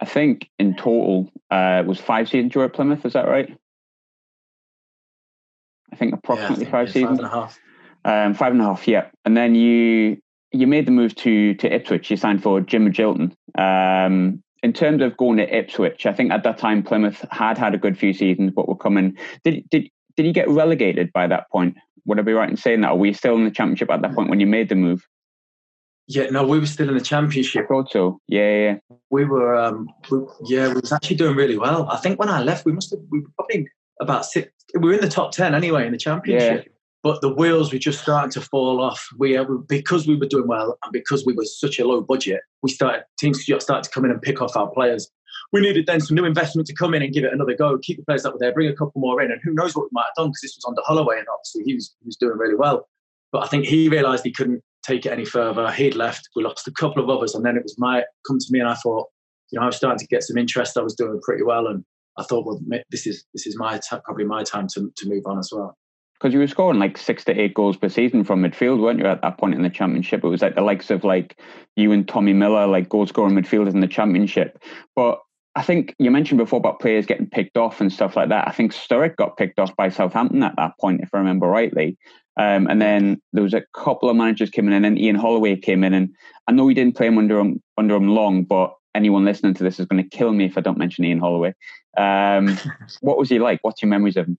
[0.00, 3.04] I think in total uh, was five seasons you were at Plymouth.
[3.04, 3.56] Is that right?
[5.90, 7.18] I think approximately yeah, I think, five seasons.
[7.18, 7.58] Five and a half.
[8.04, 9.08] Um, five and a half, yeah.
[9.24, 10.18] And then you
[10.52, 12.10] you made the move to to Ipswich.
[12.10, 13.32] You signed for Jim Magilton.
[13.58, 17.74] Um, in terms of going to Ipswich, I think at that time Plymouth had had
[17.74, 19.16] a good few seasons, but were coming.
[19.44, 21.76] Did did did you get relegated by that point?
[22.06, 22.88] Would I be right in saying that?
[22.88, 25.06] Are we still in the championship at that point when you made the move?
[26.10, 27.66] Yeah, no, we were still in the championship.
[27.66, 28.18] I thought so.
[28.28, 28.96] Yeah, yeah.
[29.10, 31.86] We were, um, we, yeah, we was actually doing really well.
[31.90, 33.68] I think when I left, we must have, we were probably
[34.00, 34.50] about six.
[34.72, 36.64] We were in the top ten anyway in the championship.
[36.64, 39.08] Yeah but the wheels were just starting to fall off.
[39.12, 42.40] Uh, we because we were doing well and because we were such a low budget,
[42.62, 45.08] we started teams started to come in and pick off our players.
[45.52, 47.98] We needed then some new investment to come in and give it another go, keep
[47.98, 49.90] the players that were there, bring a couple more in, and who knows what we
[49.92, 52.36] might have done because this was under Holloway and obviously he was he was doing
[52.36, 52.88] really well.
[53.30, 55.70] But I think he realised he couldn't take it any further.
[55.70, 56.28] He'd left.
[56.34, 58.68] We lost a couple of others, and then it was my come to me, and
[58.68, 59.06] I thought,
[59.52, 60.76] you know, I was starting to get some interest.
[60.76, 61.84] I was doing pretty well, and
[62.18, 65.24] I thought, well, this is this is my t- probably my time to to move
[65.26, 65.76] on as well
[66.18, 69.06] because you were scoring like six to eight goals per season from midfield, weren't you?
[69.06, 71.38] At that point in the championship, it was like the likes of like
[71.76, 74.60] you and Tommy Miller, like goal scoring midfielders in the championship.
[74.96, 75.20] But
[75.54, 78.48] I think you mentioned before about players getting picked off and stuff like that.
[78.48, 81.96] I think Sturrock got picked off by Southampton at that point, if I remember rightly.
[82.36, 85.56] Um, and then there was a couple of managers came in, and then Ian Holloway
[85.56, 85.94] came in.
[85.94, 86.14] And
[86.46, 89.64] I know he didn't play him under him under him long, but anyone listening to
[89.64, 91.54] this is going to kill me if I don't mention Ian Holloway.
[91.96, 92.56] Um,
[93.00, 93.60] what was he like?
[93.62, 94.38] What's your memories of him?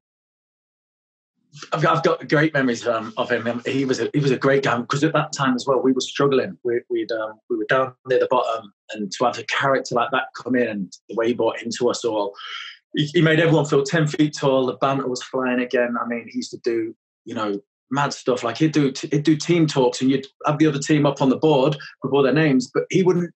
[1.74, 3.62] I've got, I've got great memories um, of him.
[3.66, 5.92] He was a he was a great guy because at that time as well we
[5.92, 6.58] were struggling.
[6.64, 10.12] We we'd, um, we were down near the bottom, and to have a character like
[10.12, 12.36] that come in and the way he brought into us all,
[12.96, 14.68] he, he, made everyone feel ten feet tall.
[14.68, 15.96] The banter was flying again.
[16.00, 17.60] I mean, he used to do you know
[17.92, 21.08] mad stuff like he'd do he'd do team talks, and you'd have the other team
[21.08, 23.34] up on the board with all their names, but he wouldn't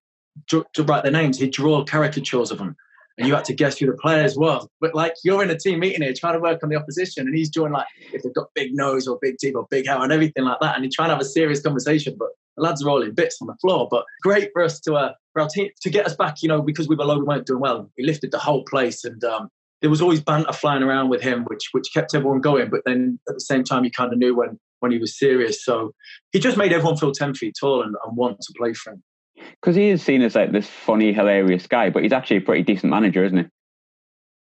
[0.50, 1.40] to write their names.
[1.40, 2.76] He'd draw caricatures of them
[3.18, 4.60] and you had to guess who the players were.
[4.82, 7.36] But like you're in a team meeting here trying to work on the opposition, and
[7.36, 10.12] he's doing like if they've got big nose or big teeth or big hair and
[10.12, 12.16] everything like that, and he's trying to have a serious conversation.
[12.18, 13.88] But the lads are all in bits on the floor.
[13.90, 16.62] But great for us to uh, for our team to get us back, you know,
[16.62, 17.90] because we were low, we weren't doing well.
[17.98, 19.50] We lifted the whole place, and um,
[19.82, 22.70] there was always banter flying around with him, which which kept everyone going.
[22.70, 25.64] But then at the same time, you kind of knew when when he was serious.
[25.64, 25.94] So
[26.32, 29.04] he just made everyone feel ten feet tall and, and want to play for him.
[29.36, 32.64] Because he is seen as like this funny, hilarious guy, but he's actually a pretty
[32.64, 33.46] decent manager, isn't he?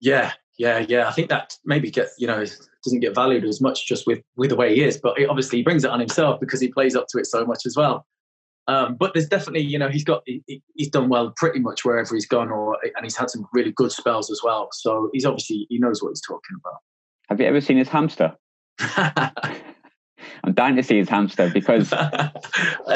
[0.02, 1.08] Yeah, yeah, yeah.
[1.08, 2.44] I think that maybe get you know
[2.84, 5.60] doesn't get valued as much just with with the way he is, but it, obviously
[5.60, 8.06] he brings it on himself because he plays up to it so much as well.
[8.68, 12.14] Um, but there's definitely you know he's got he, he's done well pretty much wherever
[12.14, 14.70] he's gone, or and he's had some really good spells as well.
[14.74, 16.80] So he's obviously he knows what he's talking about.
[17.30, 18.36] Have you ever seen his hamster?
[20.44, 21.92] I'm dying to see his hamster because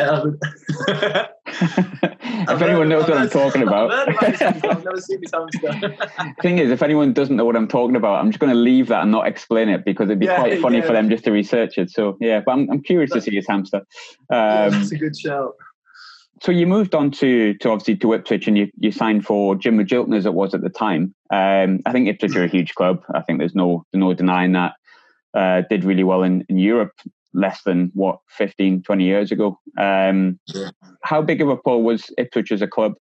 [1.47, 3.91] if anyone knows what I'm talking about.
[3.91, 5.97] I've never seen his hamster.
[6.41, 8.87] Thing is, if anyone doesn't know what I'm talking about, I'm just going to leave
[8.87, 10.85] that and not explain it because it'd be yeah, quite funny yeah.
[10.85, 11.89] for them just to research it.
[11.89, 13.77] So yeah, but I'm, I'm curious to see his hamster.
[13.77, 13.85] Um,
[14.29, 15.53] yeah, that's a good shout.
[16.41, 19.77] So you moved on to to obviously to Ipswich and you, you signed for Jim
[19.77, 21.15] Magilton as it was at the time.
[21.31, 23.03] Um, I think Ipswich are a huge club.
[23.13, 24.73] I think there's no no denying that.
[25.33, 26.93] Uh, did really well in, in Europe
[27.33, 30.69] less than what 15 20 years ago um, yeah.
[31.03, 32.93] how big of a pull was ipswich as a club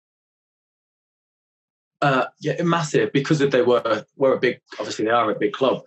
[2.03, 5.83] uh, yeah massive because they were were a big obviously they are a big club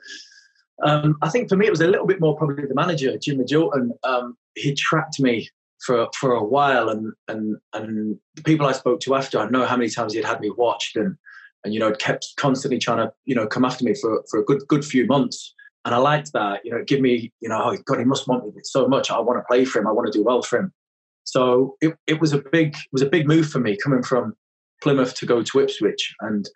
[0.84, 3.38] um, i think for me it was a little bit more probably the manager jim
[3.38, 3.92] Magilton.
[4.04, 5.50] Um, he tracked me
[5.86, 9.66] for for a while and and and the people i spoke to after i know
[9.66, 11.16] how many times he'd had me watched and
[11.64, 14.46] and you know kept constantly trying to you know come after me for for a
[14.46, 15.54] good good few months
[15.86, 16.62] and I liked that.
[16.64, 19.10] You know, give me, you know, oh God, he must want me so much.
[19.12, 19.88] I want to play for him.
[19.88, 20.74] I want to do well for him.
[21.24, 24.34] So it, it was a big it was a big move for me coming from
[24.82, 26.50] Plymouth to go to Ipswich, and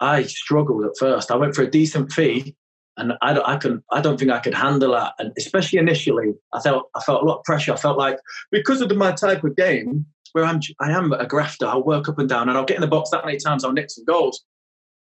[0.00, 1.30] I struggled at first.
[1.30, 2.54] I went for a decent fee,
[2.96, 5.14] and I don't, I can, I don't think I could handle that.
[5.18, 7.72] And especially initially, I felt, I felt a lot of pressure.
[7.72, 8.18] I felt like
[8.50, 11.66] because of the, my type of game, where I'm, I am a grafter.
[11.66, 13.64] I'll work up and down, and I'll get in the box that many times.
[13.64, 14.44] I'll nick some goals.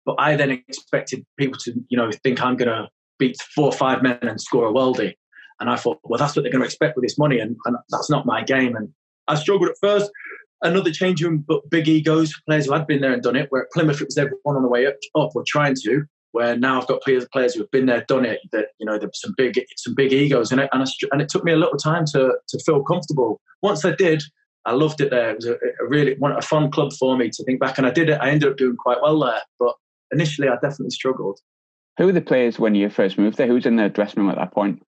[0.07, 2.87] But I then expected people to, you know, think I'm going
[3.21, 5.15] beat four or five men and score a worldie.
[5.61, 7.77] And I thought, well, that's what they're going to expect with this money, and, and
[7.91, 8.75] that's not my game.
[8.75, 8.89] And
[9.29, 10.11] I struggled at first.
[10.63, 13.47] Another change room, but big egos, players who had been there and done it.
[13.51, 16.05] Where at Plymouth, it was everyone on the way up, up or trying to.
[16.33, 18.41] Where now I've got players, players who have been there, done it.
[18.53, 21.29] That you know, there's some big, some big egos in it, and, I, and it
[21.29, 23.41] took me a little time to to feel comfortable.
[23.63, 24.23] Once I did,
[24.67, 25.31] I loved it there.
[25.31, 27.91] It was a, a really a fun club for me to think back, and I
[27.91, 28.19] did it.
[28.21, 29.75] I ended up doing quite well there, but
[30.13, 31.41] initially I definitely struggled.
[32.01, 33.47] Who were the players when you first moved there?
[33.47, 34.83] Who was in the dressing room at that point?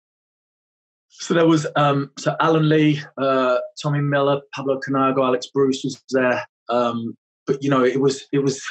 [1.09, 6.01] So there was um, so Alan Lee, uh, Tommy Miller, Pablo Counago, Alex Bruce was
[6.11, 6.47] there.
[6.69, 7.17] Um,
[7.49, 8.63] but you know, it was it was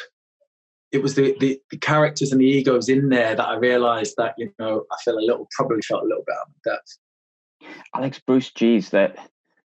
[0.93, 4.35] it was the, the, the characters and the egos in there that I realised that
[4.37, 6.97] you know I feel a little probably felt a little bit out of depth.
[7.93, 9.17] Alex Bruce, geez, that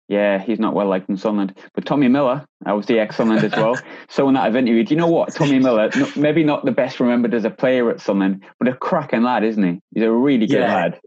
[0.08, 1.58] yeah, he's not well liked in Sunderland.
[1.74, 3.78] But Tommy Miller, I was the ex Sunderland as well.
[4.08, 5.34] Someone that I've interviewed, you know what?
[5.34, 9.22] Tommy Miller, maybe not the best remembered as a player at Sunderland, but a cracking
[9.22, 9.80] lad, isn't he?
[9.94, 10.74] He's a really good yeah.
[10.74, 11.00] lad.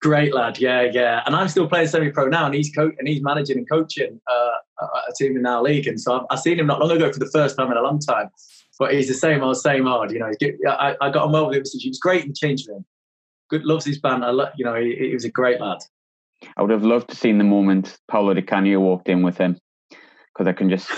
[0.00, 1.22] Great lad, yeah, yeah.
[1.26, 4.86] And I'm still playing semi-pro now, and he's co- and he's managing and coaching uh,
[5.08, 5.86] a team in our league.
[5.86, 7.82] And so I've, I've, seen him not long ago for the first time in a
[7.82, 8.30] long time.
[8.78, 10.10] But he's the same old, same old.
[10.10, 10.32] You know,
[10.70, 12.86] I, I got on well with him since he was great in changing him.
[13.50, 14.24] Good, loves his band.
[14.24, 15.80] I love, you know, he, he was a great lad.
[16.56, 19.58] I would have loved to seen the moment Paolo Di Canio walked in with him
[19.90, 20.90] because I can just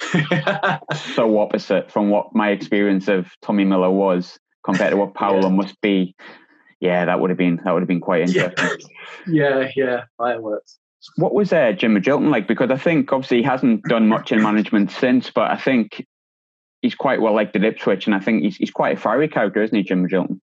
[1.14, 5.54] so opposite from what my experience of Tommy Miller was compared to what Paolo yeah.
[5.54, 6.14] must be.
[6.80, 8.78] Yeah, that would have been that would have been quite interesting.
[9.26, 10.04] Yeah, yeah, yeah.
[10.16, 10.78] fireworks.
[11.16, 12.46] What was uh, Jim Magilton like?
[12.46, 16.04] Because I think obviously he hasn't done much in management since, but I think
[16.82, 19.62] he's quite well liked at Ipswich, and I think he's he's quite a fiery character,
[19.62, 20.40] isn't he, Jim Magilton?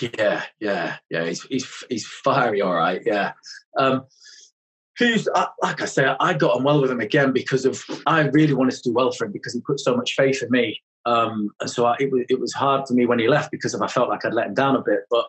[0.00, 1.24] Yeah, yeah, yeah.
[1.24, 3.02] He's he's he's fiery, all right.
[3.04, 3.32] Yeah.
[3.76, 4.04] Um,
[4.98, 5.28] he's
[5.62, 8.74] like I say, I got on well with him again because of I really wanted
[8.76, 10.80] to do well for him because he put so much faith in me.
[11.06, 13.74] Um, and so I, it was it was hard for me when he left because
[13.74, 15.00] of I felt like I'd let him down a bit.
[15.10, 15.26] But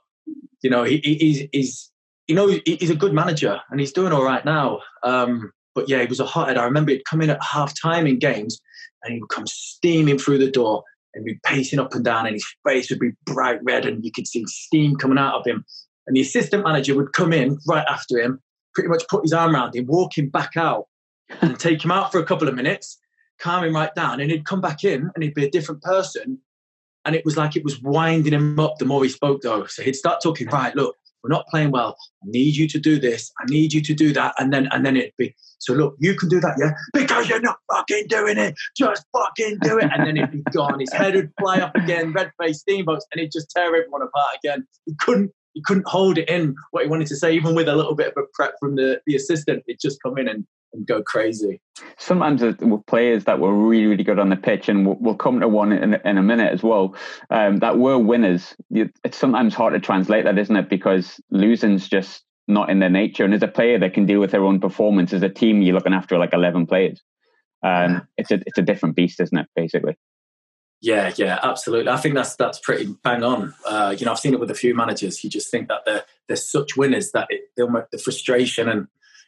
[0.61, 1.91] you know, he, he's he's
[2.27, 4.81] you know he's a good manager and he's doing all right now.
[5.03, 6.57] Um, but yeah, he was a hothead.
[6.57, 8.59] I remember he'd come in at half time in games
[9.03, 12.35] and he would come steaming through the door and be pacing up and down, and
[12.35, 15.65] his face would be bright red, and you could see steam coming out of him.
[16.07, 18.41] And the assistant manager would come in right after him,
[18.73, 20.87] pretty much put his arm around him, walk him back out,
[21.41, 22.97] and take him out for a couple of minutes,
[23.39, 26.39] calm him right down, and he'd come back in, and he'd be a different person.
[27.05, 29.65] And it was like it was winding him up the more he spoke, though.
[29.65, 31.97] So he'd start talking, right, look, we're not playing well.
[32.23, 33.31] I need you to do this.
[33.39, 34.33] I need you to do that.
[34.39, 36.71] And then and then it'd be, so look, you can do that, yeah?
[36.93, 38.55] Because you're not fucking doing it.
[38.75, 39.89] Just fucking do it.
[39.93, 40.79] And then it'd be gone.
[40.79, 44.37] His head would fly up again, red face steamboats, and he'd just tear everyone apart
[44.43, 44.65] again.
[44.85, 47.75] He couldn't he couldn't hold it in what he wanted to say, even with a
[47.75, 49.63] little bit of a prep from the, the assistant.
[49.67, 51.61] It'd just come in and, and go crazy.
[51.97, 55.39] Sometimes with players that were really, really good on the pitch, and we'll, we'll come
[55.39, 56.95] to one in, in a minute as well,
[57.29, 58.55] um, that were winners.
[58.71, 60.69] It's sometimes hard to translate that, isn't it?
[60.69, 63.25] Because losing's just not in their nature.
[63.25, 65.75] And as a player they can deal with their own performance, as a team, you're
[65.75, 67.01] looking after like 11 players.
[67.63, 67.99] Um, yeah.
[68.17, 69.47] It's a it's a different beast, isn't it?
[69.55, 69.95] Basically.
[70.81, 71.91] Yeah, yeah, absolutely.
[71.91, 73.53] I think that's that's pretty bang on.
[73.65, 75.23] Uh, you know, I've seen it with a few managers.
[75.23, 78.87] You just think that they're they're such winners that it, the frustration and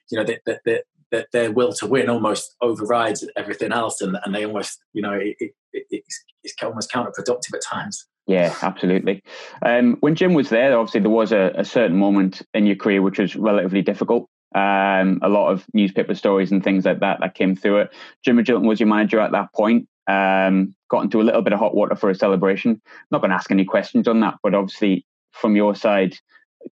[0.09, 4.33] you know that the, the, their will to win almost overrides everything else, and, and
[4.33, 5.53] they almost you know it, it,
[5.91, 8.07] it's, it's almost counterproductive at times.
[8.25, 9.21] Yeah, absolutely.
[9.61, 13.01] Um, when Jim was there, obviously there was a, a, certain moment in your career
[13.01, 14.29] which was relatively difficult.
[14.55, 17.93] Um, a lot of newspaper stories and things like that that came through it.
[18.23, 19.89] Jim Magilton was your manager at that point.
[20.07, 22.81] Um, got into a little bit of hot water for a celebration.
[23.11, 26.15] Not going to ask any questions on that, but obviously from your side,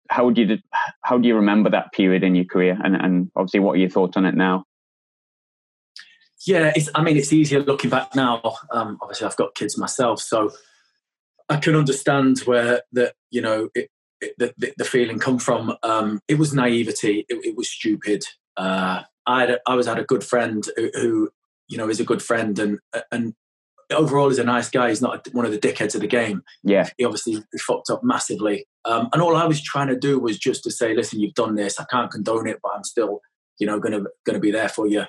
[0.09, 0.59] how do you
[1.03, 3.91] how do you remember that period in your career, and, and obviously what are your
[3.91, 4.65] thoughts on it now?
[6.47, 8.41] Yeah, I mean, it's easier looking back now.
[8.73, 10.51] Um, obviously, I've got kids myself, so
[11.49, 13.91] I can understand where that you know it,
[14.21, 15.77] it, the, the feeling come from.
[15.83, 17.27] Um, it was naivety.
[17.29, 18.25] It, it was stupid.
[18.57, 21.31] Uh, I had I was had a good friend who, who,
[21.71, 22.79] you know is a good friend and
[23.11, 23.35] and
[23.93, 24.89] overall is a nice guy.
[24.89, 26.43] He's not one of the dickheads of the game.
[26.63, 28.67] Yeah, he obviously fucked up massively.
[28.85, 31.55] Um, and all I was trying to do was just to say, listen, you've done
[31.55, 31.81] this.
[31.81, 33.21] I can't condone it, but I'm still
[33.59, 35.05] you know gonna gonna be there for you.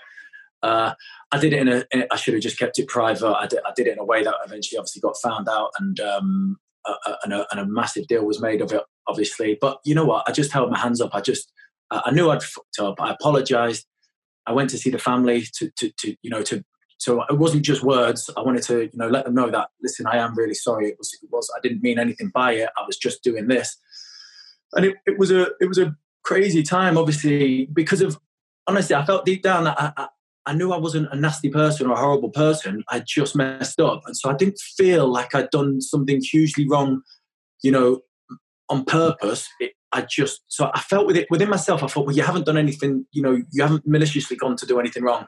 [0.64, 0.94] Uh,
[1.32, 2.06] I did it in a, in.
[2.12, 3.34] I should have just kept it private.
[3.34, 6.00] I did, I did it in a way that eventually, obviously, got found out, and
[6.00, 9.58] um, a, a, and, a, and a massive deal was made of it, obviously.
[9.60, 10.28] But you know what?
[10.28, 11.12] I just held my hands up.
[11.14, 11.52] I just,
[11.90, 13.02] I knew I'd fucked up.
[13.02, 13.86] I apologized.
[14.48, 16.64] I went to see the family to, to, to you know, to
[16.98, 18.30] so it wasn't just words.
[18.38, 20.88] I wanted to, you know, let them know that listen, I am really sorry.
[20.88, 22.70] It was, it was, I didn't mean anything by it.
[22.78, 23.76] I was just doing this,
[24.74, 28.20] and it, it was a, it was a crazy time, obviously, because of
[28.68, 30.08] honestly, I felt deep down that I, I,
[30.46, 32.84] I knew I wasn't a nasty person or a horrible person.
[32.90, 37.02] I just messed up, and so I didn't feel like I'd done something hugely wrong,
[37.64, 38.02] you know,
[38.70, 39.48] on purpose.
[39.60, 41.84] It, I just so I felt with it within myself.
[41.84, 43.06] I thought, well, you haven't done anything.
[43.12, 45.26] You know, you haven't maliciously gone to do anything wrong.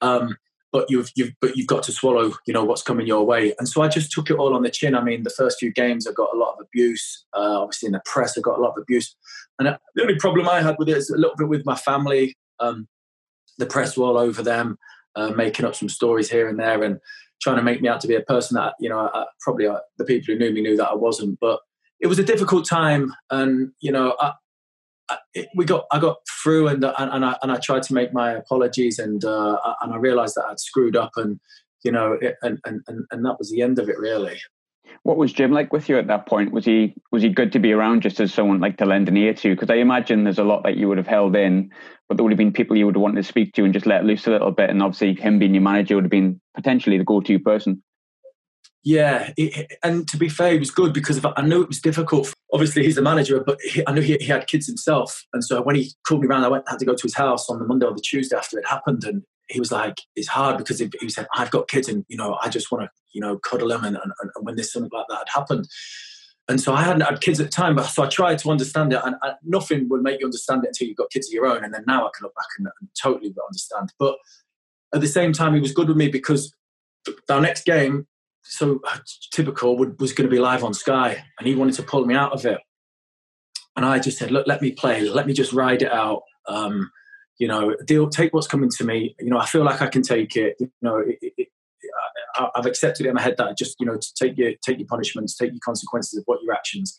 [0.00, 0.36] Um,
[0.72, 3.68] but you've you've but you've got to swallow you know what's coming your way and
[3.68, 6.06] so i just took it all on the chin i mean the first few games
[6.06, 8.72] i got a lot of abuse uh, obviously in the press i got a lot
[8.72, 9.14] of abuse
[9.58, 11.74] and uh, the only problem i had with it is a little bit with my
[11.74, 12.86] family um,
[13.58, 14.78] the press were all over them
[15.16, 16.98] uh, making up some stories here and there and
[17.40, 19.78] trying to make me out to be a person that you know I, probably uh,
[19.96, 21.60] the people who knew me knew that i wasn't but
[22.00, 24.32] it was a difficult time and you know I,
[25.54, 28.98] we got I got through and and I and I tried to make my apologies
[28.98, 31.40] and uh, and I realised that I'd screwed up and
[31.84, 34.38] you know it, and, and and that was the end of it really.
[35.02, 36.52] What was Jim like with you at that point?
[36.52, 39.16] Was he was he good to be around just as someone like to lend an
[39.16, 39.54] ear to?
[39.54, 41.70] Because I imagine there's a lot that you would have held in,
[42.08, 43.86] but there would have been people you would have wanted to speak to and just
[43.86, 44.70] let loose a little bit.
[44.70, 47.82] And obviously, him being your manager would have been potentially the go-to person.
[48.88, 52.32] Yeah, it, and to be fair, he was good because I knew it was difficult.
[52.54, 55.60] Obviously, he's the manager, but he, I knew he, he, had kids himself, and so
[55.60, 57.66] when he called me around, I went had to go to his house on the
[57.66, 60.88] Monday or the Tuesday after it happened, and he was like, "It's hard because he,
[61.10, 63.84] said I've got kids, and you know I just want to you know cuddle them,
[63.84, 65.68] and, and, and when this something like that had happened."
[66.48, 68.94] And so I hadn't had kids at the time, but so I tried to understand
[68.94, 71.44] it, and, and nothing will make you understand it until you've got kids of your
[71.46, 71.62] own.
[71.62, 73.92] And then now I can look back and, and totally understand.
[73.98, 74.16] But
[74.94, 76.54] at the same time, he was good with me because
[77.28, 78.06] our next game
[78.48, 78.98] so uh,
[79.30, 82.32] typical was going to be live on Sky, and he wanted to pull me out
[82.32, 82.58] of it.
[83.76, 85.02] And I just said, "Look, let me play.
[85.02, 86.22] Let me just ride it out.
[86.48, 86.90] Um,
[87.38, 88.08] you know, deal.
[88.08, 89.14] Take what's coming to me.
[89.20, 90.56] You know, I feel like I can take it.
[90.58, 91.48] You know, it, it,
[92.36, 94.52] I, have accepted it in my head that I just, you know, to take your
[94.64, 96.98] take your punishments, take your consequences of what your actions."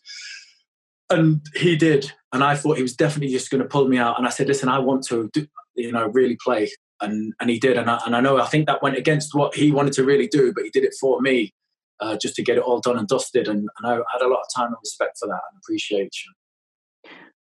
[1.09, 4.19] And he did, and I thought he was definitely just going to pull me out.
[4.19, 6.69] And I said, "Listen, I want to, do, you know, really play
[7.01, 9.55] and and he did, and I, and I know I think that went against what
[9.55, 11.53] he wanted to really do, but he did it for me,
[11.99, 14.41] uh, just to get it all done and dusted, and, and I had a lot
[14.41, 16.33] of time and respect for that and appreciation.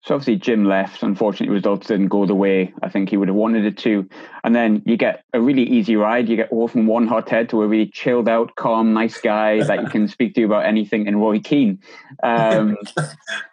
[0.04, 1.04] So obviously Jim left.
[1.04, 4.10] Unfortunately, results didn't go the way I think he would have wanted it to.
[4.44, 6.28] And then you get a really easy ride.
[6.28, 9.62] You get all from one hot head to a really chilled out, calm, nice guy
[9.64, 11.80] that you can speak to about anything in Roy Keane.
[12.24, 12.78] Um,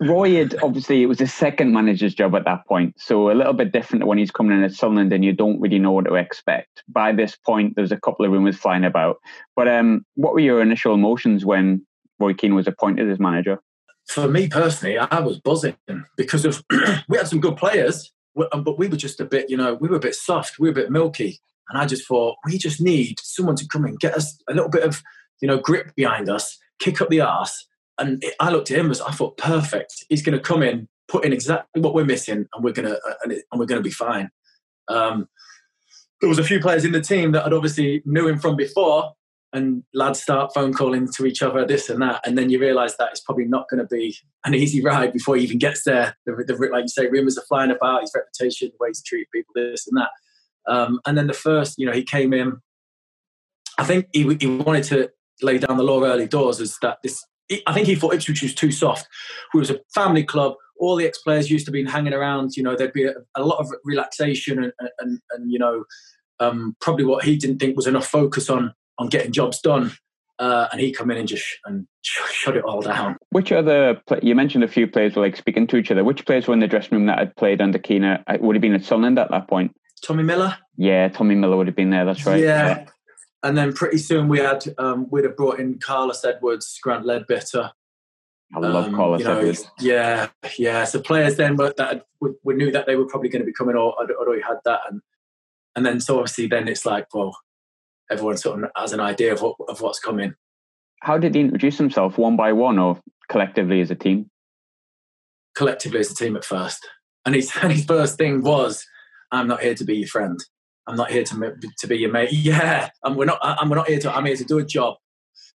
[0.00, 3.52] Roy had obviously it was his second manager's job at that point, so a little
[3.52, 6.06] bit different to when he's coming in at Sunderland and you don't really know what
[6.06, 6.82] to expect.
[6.88, 9.18] By this point, there's a couple of rumours flying about.
[9.54, 11.86] But um, what were your initial emotions when
[12.18, 13.60] Roy Keane was appointed as manager?
[14.06, 15.76] For me personally, I was buzzing
[16.16, 16.62] because of
[17.08, 18.12] we had some good players,
[18.52, 20.68] um, but we were just a bit, you know, we were a bit soft, we
[20.68, 21.38] were a bit milky,
[21.68, 24.68] and I just thought we just need someone to come and get us a little
[24.68, 25.02] bit of,
[25.40, 27.66] you know, grip behind us, kick up the arse
[27.98, 30.04] and I looked at him as I thought, perfect.
[30.08, 32.96] He's going to come in, put in exactly what we're missing, and we're going to
[32.96, 34.30] uh, and, we're going to be fine.
[34.88, 35.28] Um,
[36.20, 39.12] there was a few players in the team that had obviously knew him from before,
[39.52, 42.96] and lads start phone calling to each other, this and that, and then you realise
[42.96, 46.16] that it's probably not going to be an easy ride before he even gets there.
[46.26, 49.28] The, the, like you say, rumours are flying about his reputation, the way he's treated
[49.32, 50.10] people, this and that.
[50.66, 52.60] Um, and then the first, you know, he came in.
[53.78, 55.10] I think he, he wanted to
[55.42, 57.24] lay down the law early doors is that this
[57.66, 59.08] I think he thought Ipswich was too soft.
[59.52, 60.54] We was a family club.
[60.78, 62.56] All the ex-players used to be hanging around.
[62.56, 65.84] You know, there'd be a, a lot of relaxation and, and, and you know,
[66.40, 69.92] um, probably what he didn't think was enough focus on on getting jobs done.
[70.40, 73.16] Uh, and he come in and just and shut it all down.
[73.30, 76.02] Which other you mentioned a few players were like speaking to each other.
[76.02, 78.02] Which players were in the dressing room that had played under Keane?
[78.02, 79.76] Uh, would have been at Sunderland at that point.
[80.04, 80.56] Tommy Miller.
[80.76, 82.04] Yeah, Tommy Miller would have been there.
[82.04, 82.40] That's right.
[82.40, 82.86] Yeah
[83.44, 87.70] and then pretty soon we had um, we'd have brought in Carlos Edwards, Grant Leadbitter.
[88.54, 89.70] I love um, Carlos you know, Edwards.
[89.78, 90.28] Yeah,
[90.58, 90.84] yeah.
[90.84, 93.52] So players then, but that we, we, knew that they were probably going to be
[93.52, 95.02] coming, or I'd, already had that, and
[95.76, 97.36] and then so obviously then it's like, well,
[98.10, 100.34] everyone sort of has an idea of what of what's coming.
[101.02, 104.30] How did he introduce himself, one by one, or collectively as a team?
[105.54, 106.88] Collectively as a team at first,
[107.26, 108.86] and his and his first thing was,
[109.30, 110.42] "I'm not here to be your friend."
[110.86, 112.30] I'm not here to to be your mate.
[112.32, 113.38] Yeah, and we're not.
[113.42, 114.14] I'm we're not here to.
[114.14, 114.96] I'm here to do a job.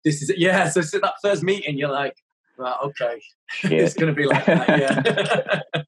[0.04, 0.38] This is it.
[0.38, 0.70] Yeah.
[0.74, 2.16] So, so that first meeting, you're like,
[2.58, 3.22] right, okay,
[3.64, 3.82] yeah.
[3.82, 4.70] it's going to be like that.
[4.70, 5.82] Yeah.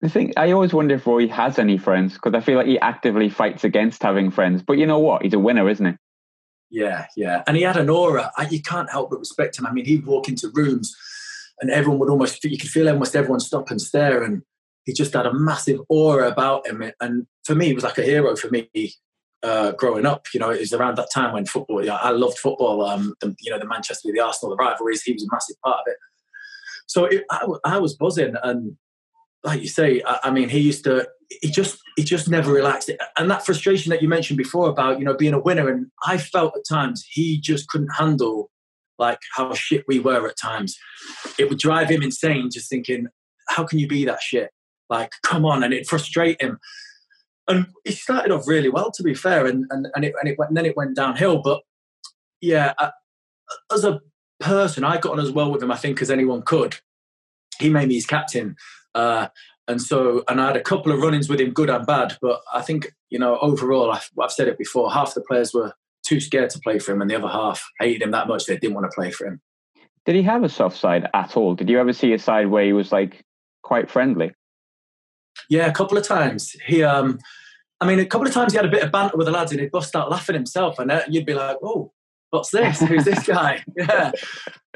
[0.00, 2.78] the thing I always wonder if Roy has any friends because I feel like he
[2.80, 4.62] actively fights against having friends.
[4.62, 5.22] But you know what?
[5.22, 5.92] He's a winner, isn't he?
[6.70, 7.42] Yeah, yeah.
[7.46, 8.32] And he had an aura.
[8.50, 9.66] You can't help but respect him.
[9.66, 10.96] I mean, he'd walk into rooms
[11.60, 14.22] and everyone would almost, you could feel almost everyone stop and stare.
[14.22, 14.42] And
[14.86, 16.82] he just had a massive aura about him.
[17.00, 18.70] And for me, he was like a hero for me
[19.42, 20.26] uh, growing up.
[20.32, 22.84] You know, it was around that time when football, you know, I loved football.
[22.84, 25.80] Um, the, you know, the Manchester, the Arsenal, the rivalries, he was a massive part
[25.80, 25.96] of it.
[26.86, 28.34] So it, I, I, was buzzing.
[28.44, 28.76] And
[29.42, 31.08] like you say, I, I, mean, he used to,
[31.42, 32.88] he just, he just never relaxed.
[33.18, 35.68] And that frustration that you mentioned before about, you know, being a winner.
[35.68, 38.52] And I felt at times he just couldn't handle
[39.00, 40.78] like how shit we were at times.
[41.40, 43.08] It would drive him insane just thinking,
[43.48, 44.50] how can you be that shit?
[44.88, 45.62] Like, come on.
[45.62, 46.58] And it'd frustrate him.
[47.48, 49.46] And he started off really well, to be fair.
[49.46, 51.38] And, and, and, it, and, it went, and then it went downhill.
[51.42, 51.62] But
[52.40, 52.90] yeah, I,
[53.72, 54.00] as a
[54.40, 56.76] person, I got on as well with him, I think, as anyone could.
[57.58, 58.56] He made me his captain.
[58.94, 59.28] Uh,
[59.68, 62.16] and so, and I had a couple of run ins with him, good and bad.
[62.20, 65.72] But I think, you know, overall, I've, I've said it before, half the players were
[66.04, 68.56] too scared to play for him, and the other half hated him that much they
[68.56, 69.40] didn't want to play for him.
[70.04, 71.54] Did he have a soft side at all?
[71.56, 73.24] Did you ever see a side where he was like
[73.62, 74.32] quite friendly?
[75.48, 76.56] Yeah, a couple of times.
[76.66, 77.18] He, um,
[77.80, 79.52] I mean, a couple of times he had a bit of banter with the lads,
[79.52, 81.92] and he'd bust out laughing himself, and uh, you'd be like, "Oh,
[82.30, 82.80] what's this?
[82.80, 84.12] Who's this guy?" yeah.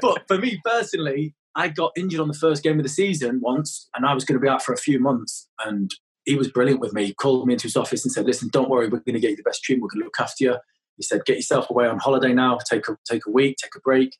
[0.00, 3.88] But for me personally, I got injured on the first game of the season once,
[3.94, 5.90] and I was going to be out for a few months, and
[6.24, 7.06] he was brilliant with me.
[7.06, 9.30] He called me into his office and said, "Listen, don't worry, we're going to get
[9.30, 9.84] you the best treatment.
[9.84, 10.56] We're going to look after you."
[10.96, 12.58] He said, "Get yourself away on holiday now.
[12.68, 14.16] Take a take a week, take a break."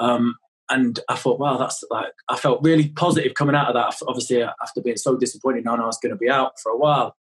[0.00, 0.34] Um,
[0.70, 3.96] and I thought, wow, that's like I felt really positive coming out of that.
[4.08, 7.16] Obviously, after being so disappointed, knowing I was going to be out for a while.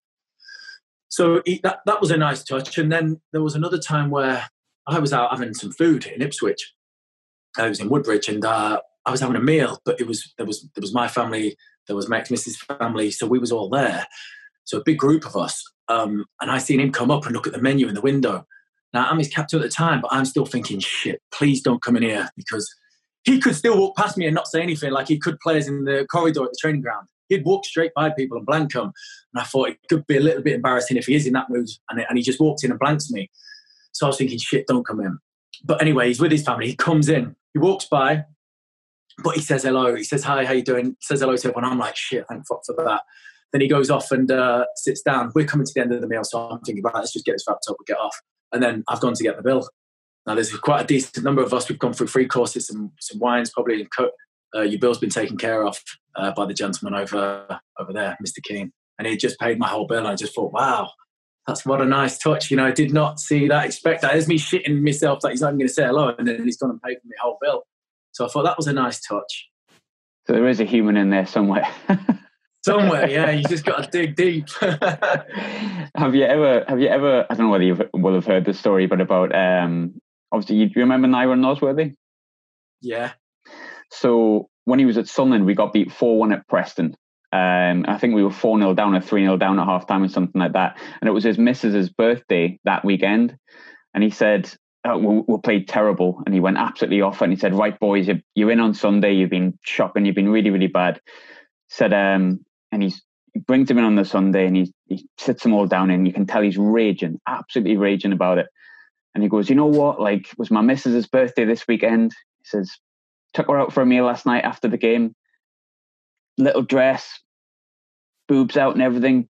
[1.08, 2.78] So he, that that was a nice touch.
[2.78, 4.50] And then there was another time where
[4.88, 6.74] I was out having some food in Ipswich.
[7.58, 10.46] I was in Woodbridge, and uh, I was having a meal, but it was there
[10.46, 14.06] was there was my family, there was Max, missus family, so we was all there.
[14.66, 15.64] So a big group of us.
[15.88, 18.46] Um, and I seen him come up and look at the menu in the window.
[18.94, 21.98] Now I'm his captain at the time, but I'm still thinking, shit, please don't come
[21.98, 22.72] in here because
[23.24, 25.86] he could still walk past me and not say anything, like he could players in
[25.86, 27.08] the corridor at the training ground.
[27.28, 28.92] He'd walk straight by people and blank them.
[29.34, 31.50] And I thought it could be a little bit embarrassing if he is in that
[31.50, 31.68] mood.
[31.90, 33.30] And, and he just walked in and blanks me.
[33.92, 35.20] So I was thinking, shit, don't come in.
[35.64, 36.68] But anyway, he's with his family.
[36.68, 38.24] He comes in, he walks by,
[39.24, 39.96] but he says hello.
[39.96, 40.86] He says, hi, how you doing?
[40.86, 41.66] He says hello to everyone.
[41.66, 43.02] I'm like, shit, thank fuck for that.
[43.52, 45.32] Then he goes off and uh, sits down.
[45.36, 47.34] We're coming to the end of the meal, so I'm thinking, right, let's just get
[47.34, 48.16] this wrapped up and get off.
[48.52, 49.68] And then I've gone to get the bill.
[50.26, 51.70] Now, there's quite a decent number of us.
[51.70, 53.88] We've gone through free courses, some some wines, probably.
[54.56, 55.80] Uh, your bill's been taken care of
[56.16, 58.42] uh, by the gentleman over over there, Mr.
[58.44, 60.00] Keane, and he just paid my whole bill.
[60.00, 60.92] And I just thought, wow,
[61.48, 62.52] that's what a nice touch.
[62.52, 64.12] You know, I did not see that, expect that.
[64.12, 66.58] There's me shitting myself that he's not even going to say hello, and then he's
[66.58, 67.64] gone and paid for my whole bill.
[68.12, 69.50] So I thought that was a nice touch.
[70.28, 71.68] So there is a human in there somewhere.
[72.66, 73.32] somewhere, yeah.
[73.32, 74.50] You just got to dig deep.
[74.62, 76.66] have you ever?
[76.68, 77.26] Have you ever?
[77.30, 80.00] I don't know whether you will have heard the story, but about um,
[80.32, 81.96] obviously, you, you remember Nyron Nosworthy?
[82.82, 83.12] Yeah.
[83.92, 86.96] So when he was at Sunderland, we got beat 4 1 at Preston.
[87.32, 90.04] Um, I think we were 4 0 down or 3 0 down at half time
[90.04, 90.78] or something like that.
[91.02, 93.38] And it was his missus's birthday that weekend.
[93.94, 94.52] And he said,
[94.86, 96.22] oh, we, we played terrible.
[96.26, 97.22] And he went absolutely off.
[97.22, 99.14] And he said, Right, boys, you're, you're in on Sunday.
[99.14, 100.06] You've been shocking.
[100.06, 101.02] You've been really, really bad.
[101.70, 103.02] Said, um, and he's,
[103.34, 106.08] he brings him in on the Sunday and he, he sits them all down and
[106.08, 108.48] you can tell he's raging, absolutely raging about it.
[109.14, 110.00] And he goes, you know what?
[110.00, 112.14] Like, was my missus's birthday this weekend.
[112.40, 112.72] He says,
[113.34, 115.16] took her out for a meal last night after the game.
[116.38, 117.20] Little dress,
[118.28, 119.28] boobs out and everything.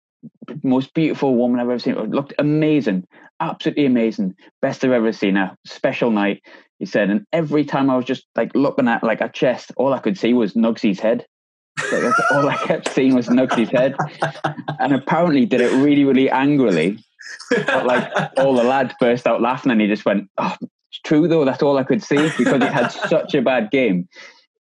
[0.62, 1.96] Most beautiful woman I've ever seen.
[1.96, 3.06] Looked amazing,
[3.40, 4.34] absolutely amazing.
[4.62, 5.54] Best I've ever seen her.
[5.66, 6.42] Special night,
[6.78, 7.10] he said.
[7.10, 10.16] And every time I was just like looking at like a chest, all I could
[10.16, 11.26] see was Nugsy's head.
[11.92, 13.96] Like, all I kept seeing was Nugsy's head.
[14.78, 16.98] And apparently did it really, really angrily
[17.50, 21.28] but like all the lads burst out laughing, and he just went, "Oh, it's true
[21.28, 21.44] though.
[21.44, 24.08] That's all I could see because he had such a bad game."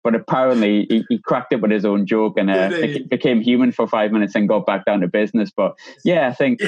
[0.04, 2.70] But apparently, he, he cracked it with his own joke and uh,
[3.08, 5.52] became human for five minutes and got back down to business.
[5.56, 6.60] But yeah, I think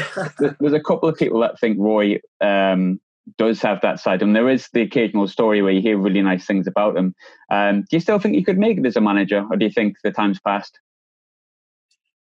[0.61, 3.01] there's a couple of people that think Roy um,
[3.39, 4.23] does have that side.
[4.23, 7.15] And there is the occasional story where you hear really nice things about him.
[7.51, 9.71] Um, do you still think he could make it as a manager, or do you
[9.71, 10.79] think the time's passed?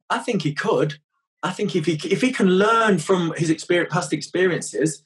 [0.09, 0.95] I think he could.
[1.41, 5.03] I think if he if he can learn from his experience, past experiences,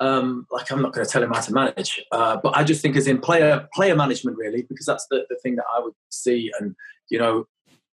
[0.00, 2.82] um, like I'm not going to tell him how to manage, uh, but I just
[2.82, 5.94] think as in player player management really, because that's the, the thing that I would
[6.10, 6.74] see, and
[7.08, 7.46] you know,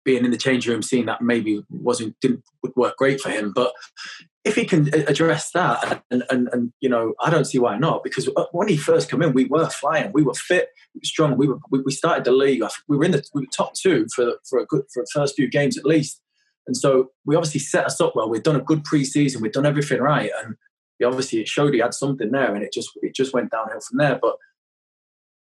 [0.04, 3.52] being in the change room, seeing that maybe wasn't didn't would work great for him,
[3.54, 3.72] but
[4.44, 8.02] if he can address that, and, and, and you know, I don't see why not.
[8.02, 11.04] Because uh, when he first came in, we were flying, we were fit, we were
[11.04, 11.36] strong.
[11.36, 12.62] We were we, we started the league.
[12.88, 15.36] We were in the we were top two for for a good for the first
[15.36, 16.20] few games at least.
[16.66, 18.28] And so we obviously set us up well.
[18.28, 19.40] We've done a good preseason.
[19.40, 20.56] We've done everything right, and
[21.04, 23.98] obviously it showed he had something there, and it just it just went downhill from
[23.98, 24.18] there.
[24.20, 24.36] But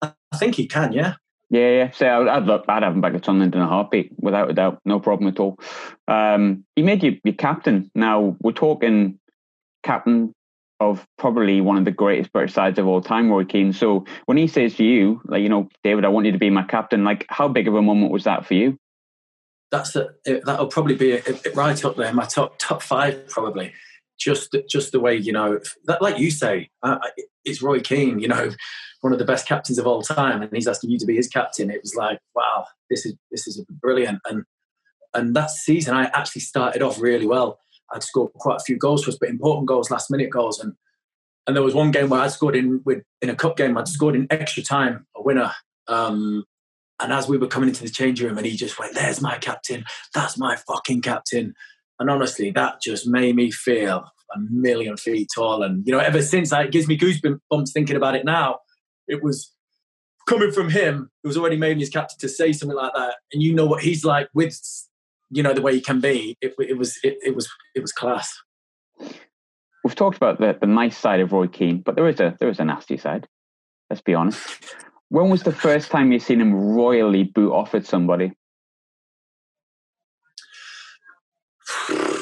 [0.03, 1.15] I think he can, yeah.
[1.51, 1.91] Yeah, yeah.
[1.91, 4.81] So I'd, look, I'd have him back at Sunderland in a heartbeat, without a doubt,
[4.85, 5.59] no problem at all.
[6.07, 7.91] Um, he made you your captain.
[7.95, 9.19] Now we're talking
[9.83, 10.33] captain
[10.79, 13.73] of probably one of the greatest British sides of all time, Roy Keane.
[13.73, 16.51] So when he says to you, like you know, David, I want you to be
[16.51, 17.05] my captain.
[17.05, 18.79] Like, how big of a moment was that for you?
[19.73, 23.73] That's a, that'll probably be a, a, right up there, my top top five probably.
[24.19, 26.99] Just just the way you know, that, like you say, uh,
[27.45, 28.19] it's Roy Keane.
[28.19, 28.51] You know,
[29.01, 31.29] one of the best captains of all time, and he's asking you to be his
[31.29, 31.71] captain.
[31.71, 34.21] It was like, wow, this is this is brilliant.
[34.29, 34.45] And
[35.15, 37.59] and that season, I actually started off really well.
[37.93, 40.61] I'd scored quite a few goals for us, but important goals, last minute goals.
[40.61, 40.75] And
[41.47, 43.77] and there was one game where I scored in with in a cup game.
[43.77, 45.53] I'd scored in extra time, a winner.
[45.89, 46.45] Um,
[47.01, 49.39] and as we were coming into the changing room, and he just went, "There's my
[49.39, 49.85] captain.
[50.15, 51.55] That's my fucking captain."
[51.99, 55.63] And honestly, that just made me feel a million feet tall.
[55.63, 58.59] And you know, ever since, it gives me goosebumps thinking about it now
[59.11, 59.53] it was
[60.27, 63.53] coming from him who's already made his captain to say something like that, and you
[63.53, 64.59] know what he's like with
[65.31, 66.39] you know the way he can be.
[66.41, 68.33] It, it was it, it was it was class.
[69.83, 72.49] We've talked about the, the nice side of Roy Keane, but there is a there
[72.49, 73.27] is a nasty side.
[73.91, 74.77] Let's be honest.
[75.09, 78.33] When was the first time you seen him royally boot off at somebody?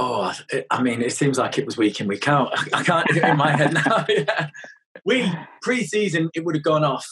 [0.00, 0.32] Oh,
[0.70, 2.52] I mean, it seems like it was week in, week out.
[2.72, 4.06] I can't in my head now.
[4.08, 4.48] yeah
[5.04, 5.30] we
[5.62, 7.06] pre-season it would have gone off.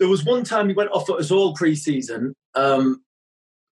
[0.00, 2.34] There was one time he went off at us all pre-season.
[2.54, 3.02] Um,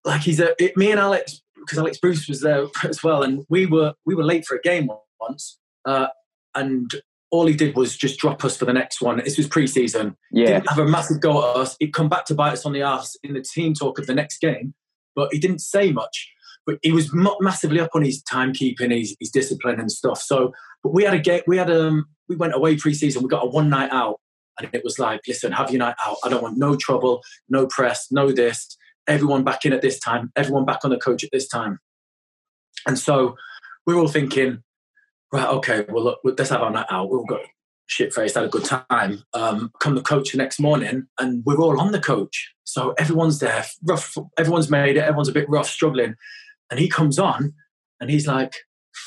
[0.05, 3.45] like he's a it, me and Alex because Alex Bruce was there as well, and
[3.49, 4.89] we were we were late for a game
[5.21, 6.09] once, uh,
[6.55, 6.91] and
[7.31, 9.19] all he did was just drop us for the next one.
[9.19, 10.17] This was pre-season.
[10.31, 11.77] Yeah, didn't have a massive go at us.
[11.79, 14.15] He'd come back to bite us on the ass in the team talk of the
[14.15, 14.75] next game,
[15.15, 16.32] but he didn't say much.
[16.67, 17.11] But he was
[17.41, 20.23] massively up on his timekeeping, his, his discipline and stuff.
[20.23, 20.53] So,
[20.83, 21.43] but we had a game.
[21.47, 23.23] We had um we went away pre-season.
[23.23, 24.21] We got a one night out,
[24.59, 26.17] and it was like, listen, have your night out.
[26.25, 28.77] I don't want no trouble, no press, no this.
[29.09, 30.31] Everyone back in at this time.
[30.37, 31.79] Everyone back on the coach at this time.
[32.87, 33.37] And so
[33.87, 34.63] we were all thinking,
[35.33, 37.11] right, okay, well, look, let's have our night out.
[37.11, 37.41] We all got
[37.87, 39.25] shit faced, had a good time.
[39.35, 42.53] Um, come the coach the next morning, and we're all on the coach.
[42.65, 44.17] So everyone's there, rough.
[44.39, 45.01] Everyone's made it.
[45.03, 46.15] Everyone's a bit rough, struggling.
[46.73, 47.53] And he comes on,
[48.01, 48.55] and he's like,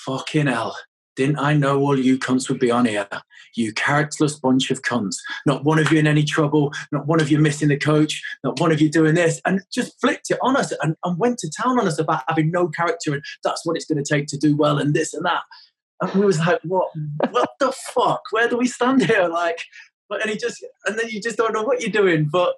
[0.06, 0.78] "Fucking hell,
[1.16, 3.08] didn't I know all you cunts would be on here?
[3.56, 5.16] You characterless bunch of cunts.
[5.46, 6.74] Not one of you in any trouble.
[6.92, 8.22] Not one of you missing the coach.
[8.44, 9.42] Not one of you doing this.
[9.46, 12.52] And just flipped it on us and, and went to town on us about having
[12.52, 15.26] no character and that's what it's going to take to do well and this and
[15.26, 15.44] that.
[16.02, 16.90] And we was like, what?
[17.32, 18.22] What the fuck?
[18.32, 19.30] Where do we stand here?
[19.30, 19.60] Like,
[20.10, 22.28] but and he just and then you just don't know what you're doing.
[22.30, 22.56] But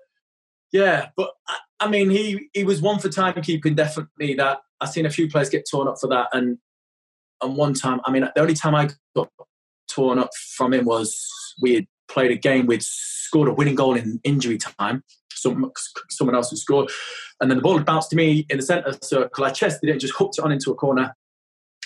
[0.72, 3.76] yeah, but I, I mean, he he was one for timekeeping.
[3.76, 6.58] Definitely that I've seen a few players get torn up for that, and
[7.42, 9.30] and one time, I mean, the only time I got
[9.90, 11.16] torn up from him was
[11.62, 15.04] we had played a game, we'd scored a winning goal in injury time.
[15.34, 15.72] Some,
[16.10, 16.90] someone else had scored.
[17.40, 19.46] And then the ball had bounced to me in the centre circle.
[19.46, 21.16] I chested it and just hooked it on into a corner.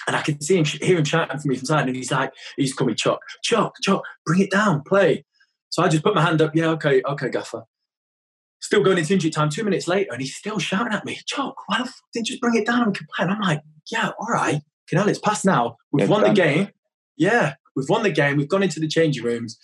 [0.08, 1.88] And I could see him, hear him shouting for me from side.
[1.88, 5.26] And he's like, he's me Chuck, Chuck, Chuck, bring it down, play.
[5.70, 6.56] So I just put my hand up.
[6.56, 7.64] Yeah, okay, okay, Gaffer.
[8.62, 9.50] Still going into injury time.
[9.50, 12.34] Two minutes later, and he's still shouting at me, Chuck, why the fuck didn't you
[12.34, 13.30] just bring it down and complain?
[13.30, 15.78] I'm like, yeah, all right you know, it's past now.
[15.92, 16.70] We've won the game.
[17.18, 18.38] Yeah, we've won the game.
[18.38, 19.58] We've gone into the changing rooms.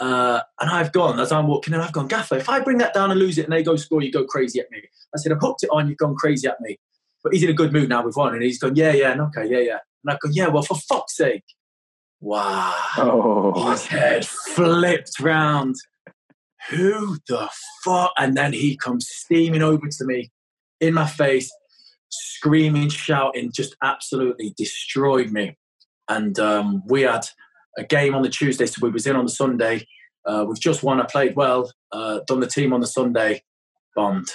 [0.00, 2.92] Uh, and I've gone, as I'm walking in, I've gone, Gaffer, if I bring that
[2.92, 4.82] down and lose it and they go score, you go crazy at me.
[5.14, 6.78] I said, I've hooked it on, you've gone crazy at me.
[7.22, 8.34] But he's in a good mood now, we've won.
[8.34, 9.78] And he's gone, yeah, yeah, and okay, yeah, yeah.
[10.04, 11.44] And I've gone, yeah, well, for fuck's sake.
[12.20, 12.74] Wow.
[12.96, 13.70] Oh.
[13.70, 15.76] His head flipped round.
[16.70, 17.48] Who the
[17.84, 18.12] fuck?
[18.16, 20.30] And then he comes steaming over to me
[20.80, 21.50] in my face
[22.12, 25.56] screaming, shouting, just absolutely destroyed me.
[26.08, 27.26] And um, we had
[27.78, 29.86] a game on the Tuesday, so we was in on the Sunday.
[30.26, 31.00] Uh, we've just won.
[31.00, 33.42] I played well, uh, done the team on the Sunday,
[33.96, 34.28] bombed.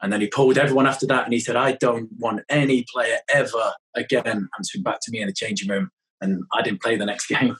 [0.00, 3.18] And then he pulled everyone after that and he said, I don't want any player
[3.28, 5.90] ever again answering back to me in the changing room.
[6.20, 7.56] And I didn't play the next game.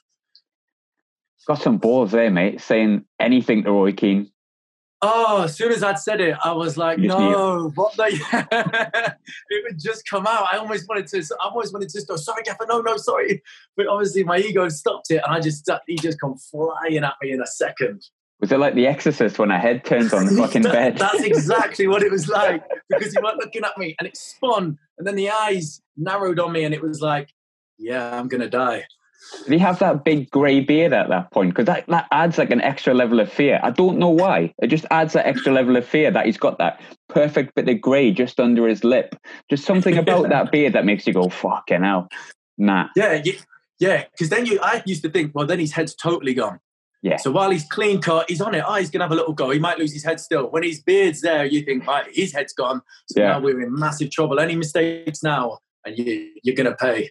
[1.47, 4.31] Got some balls there, mate, saying anything to Roy Keane.
[5.05, 8.05] Oh, as soon as I'd said it, I was like, no, what the?
[9.51, 10.47] it would just come out.
[10.53, 13.43] I almost wanted to, I almost wanted to go, sorry, Gaffer, no, no, sorry.
[13.77, 17.33] But obviously my ego stopped it and I just, he just come flying at me
[17.33, 18.05] in a second.
[18.39, 20.99] Was it like The Exorcist when a head turns on the fucking that, bed?
[20.99, 24.79] That's exactly what it was like because he weren't looking at me and it spun
[24.99, 27.29] and then the eyes narrowed on me and it was like,
[27.77, 28.85] yeah, I'm going to die.
[29.45, 31.51] Did he have that big grey beard at that point?
[31.51, 33.61] Because that, that adds like an extra level of fear.
[33.63, 34.55] I don't know why.
[34.63, 37.81] It just adds that extra level of fear that he's got that perfect bit of
[37.81, 39.17] grey just under his lip.
[39.51, 42.09] Just something about that beard that makes you go, fucking hell.
[42.59, 42.89] Nah.
[42.95, 43.23] Yeah,
[43.79, 44.05] yeah.
[44.13, 46.61] Because then you, I used to think, well, then his head's totally gone.
[47.03, 47.17] Yeah.
[47.17, 48.63] So while he's clean cut, he's on it.
[48.65, 49.51] Oh, he's gonna have a little go.
[49.51, 50.47] He might lose his head still.
[50.47, 52.81] When his beard's there, you think, right, his head's gone.
[53.07, 53.31] So yeah.
[53.31, 54.39] now we're in massive trouble.
[54.39, 57.11] Any mistakes now, and you, you're gonna pay.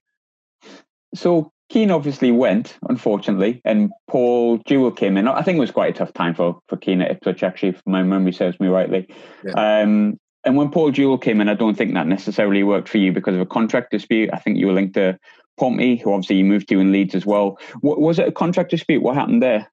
[1.13, 5.25] So Keane obviously went, unfortunately, and Paul Jewell came in.
[5.25, 7.81] I think it was quite a tough time for, for Keane at Ipswich, actually, if
[7.85, 9.07] my memory serves me rightly.
[9.41, 9.53] Yeah.
[9.53, 13.13] Um, and when Paul Jewell came in, I don't think that necessarily worked for you
[13.13, 14.29] because of a contract dispute.
[14.33, 15.17] I think you were linked to
[15.57, 17.57] Pompey, who obviously you moved to in Leeds as well.
[17.79, 19.01] What, was it a contract dispute?
[19.01, 19.71] What happened there?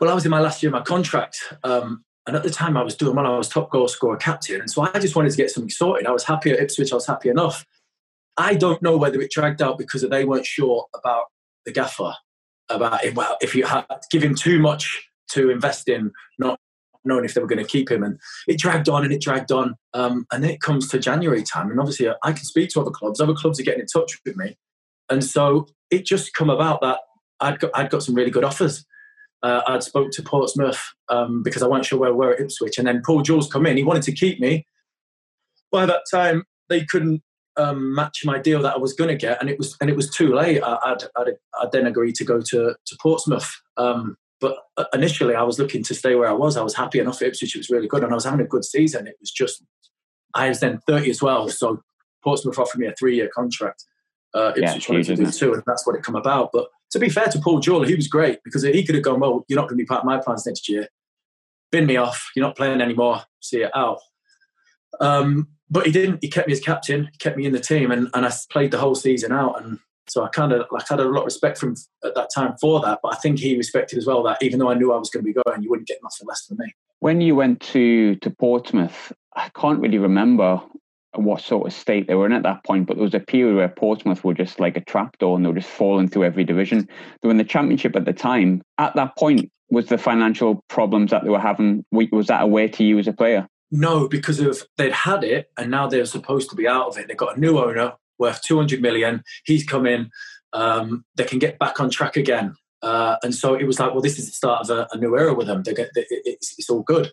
[0.00, 1.38] Well, I was in my last year of my contract.
[1.62, 3.26] Um, and at the time, I was doing well.
[3.26, 4.60] I was top goal scorer captain.
[4.60, 6.08] And so I just wanted to get something sorted.
[6.08, 6.90] I was happy at Ipswich.
[6.90, 7.64] I was happy enough.
[8.36, 11.26] I don't know whether it dragged out because they weren't sure about
[11.64, 12.14] the gaffer,
[12.68, 13.14] about it.
[13.14, 16.58] Well, if you had give him too much to invest in, not
[17.04, 19.52] knowing if they were going to keep him, and it dragged on and it dragged
[19.52, 22.80] on, um, and then it comes to January time, and obviously I can speak to
[22.80, 23.20] other clubs.
[23.20, 24.56] Other clubs are getting in touch with me,
[25.08, 26.98] and so it just come about that
[27.40, 28.84] I'd got I'd got some really good offers.
[29.42, 32.78] Uh, I'd spoke to Portsmouth um, because I wasn't sure where we were at Ipswich,
[32.78, 33.76] and then Paul Jewell come in.
[33.76, 34.66] He wanted to keep me.
[35.70, 37.22] By that time, they couldn't
[37.56, 39.96] um, match my deal that I was going to get, and it was and it
[39.96, 40.62] was too late.
[40.62, 43.50] I, would I'd, I'd then agreed to go to to Portsmouth.
[43.76, 46.56] Um, but uh, initially, I was looking to stay where I was.
[46.56, 48.48] I was happy enough at Ipswich; it was really good, and I was having a
[48.48, 49.06] good season.
[49.06, 49.62] It was just
[50.34, 51.82] I was then thirty as well, so
[52.22, 53.84] Portsmouth offered me a three-year contract.
[54.34, 56.50] Uh, Ipswich yeah, wanted to do two, and that's what it come about.
[56.52, 59.20] But to be fair to Paul Jewell, he was great because he could have gone,
[59.20, 60.88] "Well, you're not going to be part of my plans next year.
[61.72, 62.30] Bin me off.
[62.36, 63.22] You're not playing anymore.
[63.40, 64.00] See it out."
[65.00, 66.18] Um, but he didn't.
[66.22, 67.08] He kept me as captain.
[67.12, 69.62] He kept me in the team, and, and I played the whole season out.
[69.62, 69.78] And
[70.08, 71.74] so I kind of like had a lot of respect from
[72.04, 73.00] at that time for that.
[73.02, 75.24] But I think he respected as well that even though I knew I was going
[75.24, 76.72] to be going, you wouldn't get nothing less than me.
[77.00, 80.62] When you went to to Portsmouth, I can't really remember
[81.14, 83.56] what sort of state they were in at that point, but there was a period
[83.56, 86.86] where Portsmouth were just like a trapdoor and they were just falling through every division.
[87.20, 88.62] They were in the championship at the time.
[88.78, 92.68] At that point, was the financial problems that they were having, was that a way
[92.68, 93.48] to you as a player?
[93.70, 97.08] No, because of they'd had it and now they're supposed to be out of it.
[97.08, 99.22] They've got a new owner worth 200 million.
[99.44, 100.10] He's come in.
[100.52, 102.54] Um, they can get back on track again.
[102.82, 105.16] Uh, and so it was like, well, this is the start of a, a new
[105.16, 105.62] era with them.
[105.62, 107.10] They get, they, it's, it's, all good.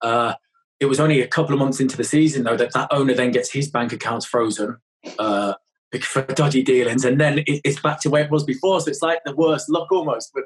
[0.00, 0.34] Uh,
[0.78, 3.32] it was only a couple of months into the season, though, that that owner then
[3.32, 4.78] gets his bank accounts frozen
[5.18, 5.54] uh,
[6.00, 7.04] for dodgy dealings.
[7.04, 8.80] And then it, it's back to where it was before.
[8.80, 10.44] So it's like the worst luck almost, but,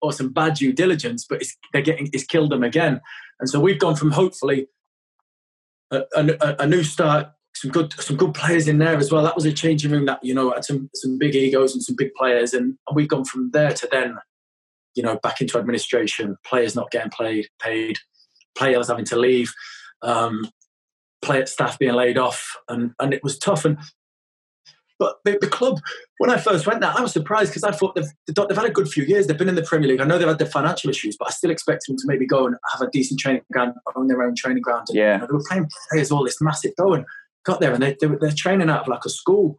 [0.00, 3.00] or some bad due diligence, but it's, they're getting, it's killed them again.
[3.40, 4.68] And so we've gone from hopefully
[5.90, 9.22] a, a, a, new start, some good some good players in there as well.
[9.22, 11.96] That was a changing room that you know had some some big egos and some
[11.96, 14.16] big players, and, and we've gone from there to then,
[14.94, 17.98] you know, back into administration, players not getting played paid,
[18.56, 19.52] players having to leave,
[20.02, 20.48] um,
[21.22, 23.64] player staff being laid off, and and it was tough.
[23.64, 23.78] And
[24.98, 25.80] but the, the, club,
[26.18, 28.70] when I first went there, I was surprised because I thought they've, they've had a
[28.70, 29.26] good few years.
[29.26, 30.00] They've been in the Premier League.
[30.00, 32.46] I know they've had their financial issues, but I still expect them to maybe go
[32.46, 34.86] and have a decent training ground, own their own training ground.
[34.88, 35.14] And, yeah.
[35.14, 37.04] You know, they were playing players all this massive dough and
[37.44, 39.56] got there and they, they, they're training out of like a school.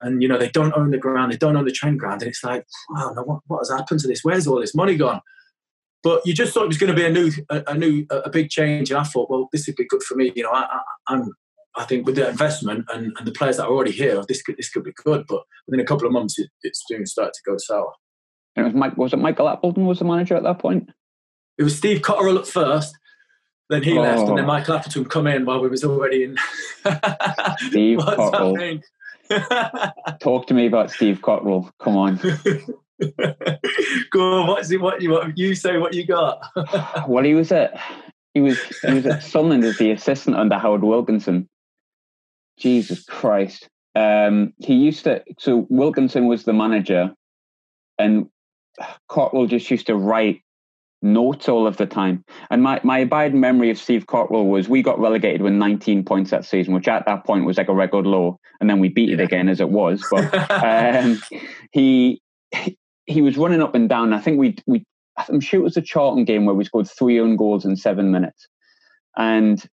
[0.00, 2.22] And, you know, they don't own the ground, they don't own the training ground.
[2.22, 4.24] And it's like, wow, no, what, what has happened to this?
[4.24, 5.20] Where's all this money gone?
[6.02, 8.30] But you just thought it was going to be a new, a, a new, a
[8.30, 8.90] big change.
[8.90, 10.32] And I thought, well, this would be good for me.
[10.34, 11.34] You know, I, I, I'm
[11.76, 14.56] I think with the investment and, and the players that are already here, this could
[14.56, 15.24] this could be good.
[15.28, 17.92] But within a couple of months, it, it's doing start to go sour.
[18.56, 18.96] And it was Mike.
[18.96, 20.90] Was it Michael Appleton was the manager at that point?
[21.58, 22.96] It was Steve Cotterill at first.
[23.68, 24.02] Then he oh.
[24.02, 24.48] left, and then oh.
[24.48, 26.36] Michael Appleton come in while we was already in.
[27.58, 28.82] Steve Cotterill.
[30.20, 31.70] Talk to me about Steve Cotterill.
[31.78, 32.16] Come on.
[34.10, 34.46] Go on.
[34.48, 34.80] What's it?
[34.80, 35.78] What you what you say?
[35.78, 36.42] What you got?
[37.08, 37.80] well, he was at
[38.34, 41.48] he was he was at Sunderland as the assistant under Howard Wilkinson,
[42.60, 43.68] Jesus Christ.
[43.94, 47.12] Um, he used to, so Wilkinson was the manager,
[47.98, 48.28] and
[49.10, 50.42] Cotterill just used to write
[51.02, 52.24] notes all of the time.
[52.50, 56.30] And my, my abiding memory of Steve Cotterill was we got relegated with 19 points
[56.30, 58.38] that season, which at that point was like a record low.
[58.60, 60.04] And then we beat it again as it was.
[60.10, 61.20] But um,
[61.72, 62.20] he
[63.06, 64.12] he was running up and down.
[64.12, 64.84] I think we we
[65.28, 68.10] I'm sure it was the Charlton game where we scored three own goals in seven
[68.10, 68.46] minutes.
[69.16, 69.64] And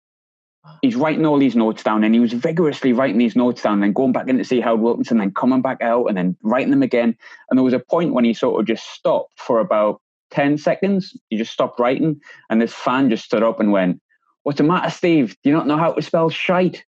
[0.81, 3.93] he's writing all these notes down and he was vigorously writing these notes down, then
[3.93, 6.83] going back in to see Howard Wilkinson, then coming back out and then writing them
[6.83, 7.15] again.
[7.49, 10.01] And there was a point when he sort of just stopped for about
[10.31, 11.17] 10 seconds.
[11.29, 12.19] He just stopped writing.
[12.49, 14.01] And this fan just stood up and went,
[14.43, 15.35] What's the matter, Steve?
[15.43, 16.85] Do you not know how to spell shite?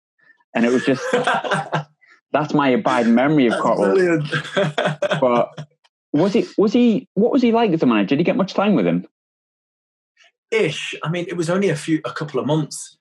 [0.53, 1.03] And it was just,
[2.31, 4.21] that's my abiding memory of Cotterill.
[5.19, 5.67] but
[6.13, 8.09] was he, was he, what was he like as a manager?
[8.09, 9.07] Did he get much time with him?
[10.51, 10.95] Ish.
[11.03, 12.96] I mean, it was only a few, a couple of months.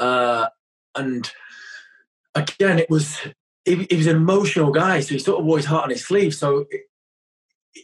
[0.00, 0.48] Uh,
[0.96, 1.30] and
[2.34, 3.18] again, it was
[3.64, 6.04] he, he, was an emotional guy, so he sort of wore his heart on his
[6.04, 6.34] sleeve.
[6.34, 6.80] So it,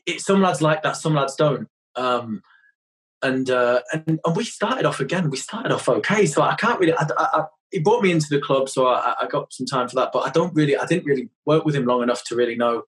[0.07, 1.69] it, some lads like that, some lads don't.
[1.95, 2.43] Um,
[3.23, 5.31] and, uh, and and we started off again.
[5.31, 6.95] We started off okay, so I can't really.
[6.95, 9.89] I, I, I, he brought me into the club, so I, I, got some time
[9.89, 10.11] for that.
[10.13, 12.85] But I don't really, I didn't really work with him long enough to really know,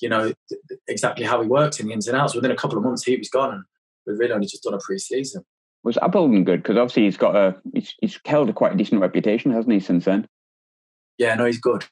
[0.00, 2.34] you know, th- exactly how he worked in the ins and outs.
[2.34, 3.64] Within a couple of months, he was gone, and
[4.06, 5.44] we've really only just done a pre-season.
[5.82, 6.62] Was Appleton good?
[6.62, 10.04] Because obviously he's got a he's, he's held a quite decent reputation, hasn't he, since
[10.04, 10.28] then?
[11.18, 11.84] Yeah, no, he's good.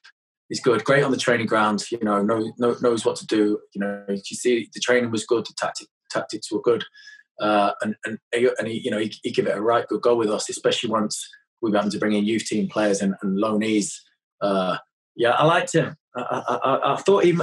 [0.47, 0.83] He's good.
[0.83, 1.83] Great on the training ground.
[1.91, 3.59] You know, knows knows what to do.
[3.73, 5.45] You know, you see the training was good.
[5.45, 6.83] The tactic, tactics were good.
[7.39, 10.15] Uh, and and and he, you know, he, he gave it a right good go
[10.15, 11.27] with us, especially once
[11.61, 13.93] we were to bring in youth team players and, and loanees.
[14.41, 14.77] Uh,
[15.15, 15.95] yeah, I liked him.
[16.15, 17.37] I, I, I thought he,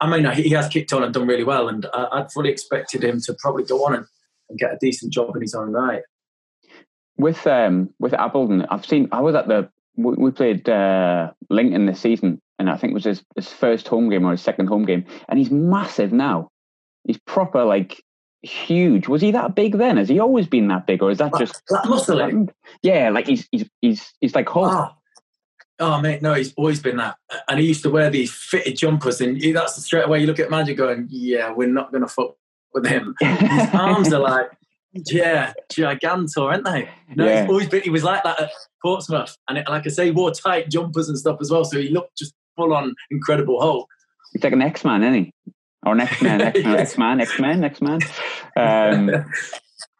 [0.00, 3.02] I mean, he has kicked on and done really well, and I, I fully expected
[3.02, 4.06] him to probably go on and,
[4.54, 6.02] and get a decent job in his own right.
[7.16, 9.08] With um, with Appleton, I've seen.
[9.12, 12.94] I was at the we, we played uh, Lincoln this season, and I think it
[12.94, 16.50] was his, his first home game or his second home game, and he's massive now.
[17.04, 18.02] He's proper like
[18.42, 19.06] huge.
[19.06, 19.96] Was he that big then?
[19.96, 22.48] Has he always been that big, or is that just that muscle?
[22.82, 24.72] Yeah, like he's he's he's he's like Hulk.
[24.72, 24.90] Oh.
[25.78, 27.16] oh mate, no, he's always been that.
[27.48, 30.40] And he used to wear these fitted jumpers, and that's the straight away you look
[30.40, 32.34] at Magic going, "Yeah, we're not going to fuck
[32.74, 34.50] with him." His arms are like,
[35.06, 36.88] yeah, gigantor, aren't they?
[37.16, 37.42] No, yeah.
[37.42, 37.82] he's always been.
[37.82, 38.50] He was like that at
[38.82, 41.78] Portsmouth, and it, like I say, he wore tight jumpers and stuff as well, so
[41.78, 43.88] he looked just full on Incredible Hulk.
[44.32, 45.32] He's like an X Man, isn't he?
[45.84, 48.00] Or next man, next man, X man, X man, next man.
[48.56, 49.24] Um,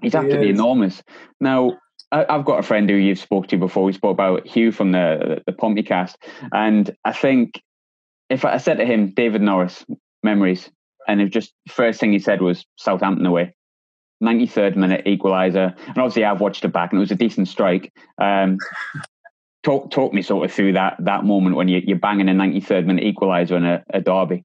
[0.01, 1.03] he's absolutely enormous.
[1.41, 1.77] Now,
[2.13, 3.83] I, have got a friend who you've spoke to before.
[3.83, 6.17] We spoke about Hugh from the the Pompey cast,
[6.53, 7.61] and I think
[8.31, 9.85] if I said to him, David Norris
[10.23, 10.71] memories,
[11.09, 13.55] and it just first thing he said was Southampton away.
[14.23, 15.77] 93rd minute equaliser.
[15.87, 17.93] And obviously, I've watched it back and it was a decent strike.
[18.19, 18.59] Um,
[19.63, 22.87] talk talk me sort of through that that moment when you, you're banging a 93rd
[22.87, 24.45] minute equaliser in a, a derby.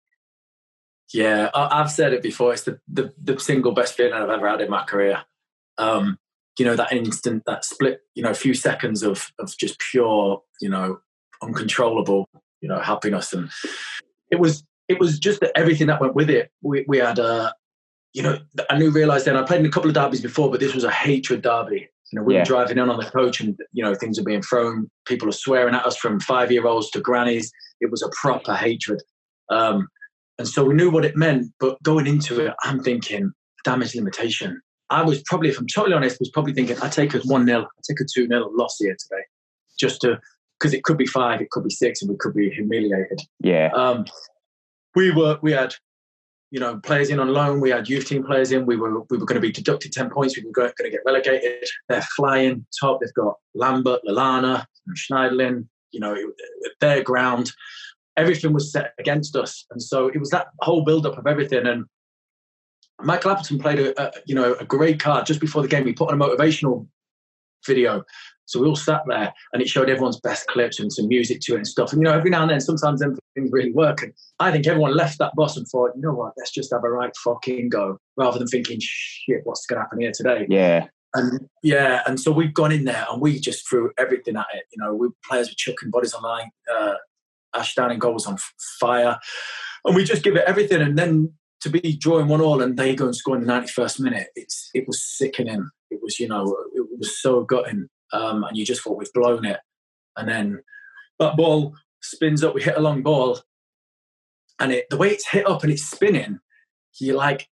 [1.14, 2.54] Yeah, I've said it before.
[2.54, 5.24] It's the, the, the single best feeling I've ever had in my career.
[5.80, 6.20] Um,
[6.60, 10.44] you know, that instant, that split, you know, a few seconds of, of just pure,
[10.62, 11.00] you know,
[11.42, 12.30] uncontrollable,
[12.62, 13.34] you know, happiness.
[13.34, 13.50] And
[14.30, 16.52] it was, it was just that everything that went with it.
[16.62, 17.54] We, we had, uh,
[18.14, 20.60] you know, I knew, realized then I played in a couple of derbies before, but
[20.60, 21.88] this was a hatred derby.
[22.12, 22.40] You know, we yeah.
[22.40, 24.90] were driving in on the coach and, you know, things are being thrown.
[25.06, 27.52] People are swearing at us from five year olds to grannies.
[27.80, 29.02] It was a proper hatred.
[29.52, 29.88] Um,
[30.40, 33.32] and so we knew what it meant, but going into it, I'm thinking
[33.64, 34.60] damage limitation.
[34.90, 37.62] I was probably, if I'm totally honest, was probably thinking I take a 1 0,
[37.62, 39.22] I take a 2 0 loss here today.
[39.80, 40.20] Just to,
[40.60, 43.22] because it could be five, it could be six, and we could be humiliated.
[43.40, 43.70] Yeah.
[43.76, 44.06] Um,
[44.96, 45.74] we were, we had,
[46.52, 47.60] you know, players in on loan.
[47.62, 48.66] We had youth team players in.
[48.66, 50.38] We were, we were going to be deducted 10 points.
[50.38, 51.68] We were going to get relegated.
[51.88, 53.00] They're flying top.
[53.02, 54.66] They've got Lambert, Lallana,
[54.96, 56.16] Schneiderlin, you know,
[56.80, 57.52] their ground
[58.20, 59.66] everything was set against us.
[59.72, 61.66] And so it was that whole build up of everything.
[61.66, 61.86] And
[63.02, 65.86] Michael Appleton played a, a, you know a great card just before the game.
[65.86, 66.88] We put on a motivational
[67.66, 68.04] video.
[68.50, 71.54] So we all sat there and it showed everyone's best clips and some music to
[71.54, 71.94] it and stuff.
[71.94, 74.02] And you know, every now and then sometimes them things really work.
[74.02, 76.84] And I think everyone left that bus and thought, you know what, let's just have
[76.84, 78.00] a right fucking go.
[78.18, 80.48] Rather than thinking, shit, what's gonna happen here today?
[80.50, 80.88] Yeah.
[81.14, 84.64] And yeah, and so we've gone in there and we just threw everything at it.
[84.72, 86.96] You know, we players were chucking bodies online, uh,
[87.56, 88.38] Ashdown and goals on
[88.80, 89.20] fire.
[89.86, 90.82] And we just give it everything.
[90.82, 94.00] And then to be drawing one all and they go and score in the 91st
[94.00, 95.70] minute, it's it was sickening.
[95.92, 97.90] It was, you know, it was so gutting.
[98.14, 99.60] Um, and you just thought we've blown it.
[100.18, 100.62] And then
[101.20, 103.40] that ball spins up, we hit a long ball.
[104.60, 106.40] And it the way it's hit up and it's spinning,
[107.00, 107.48] you're like,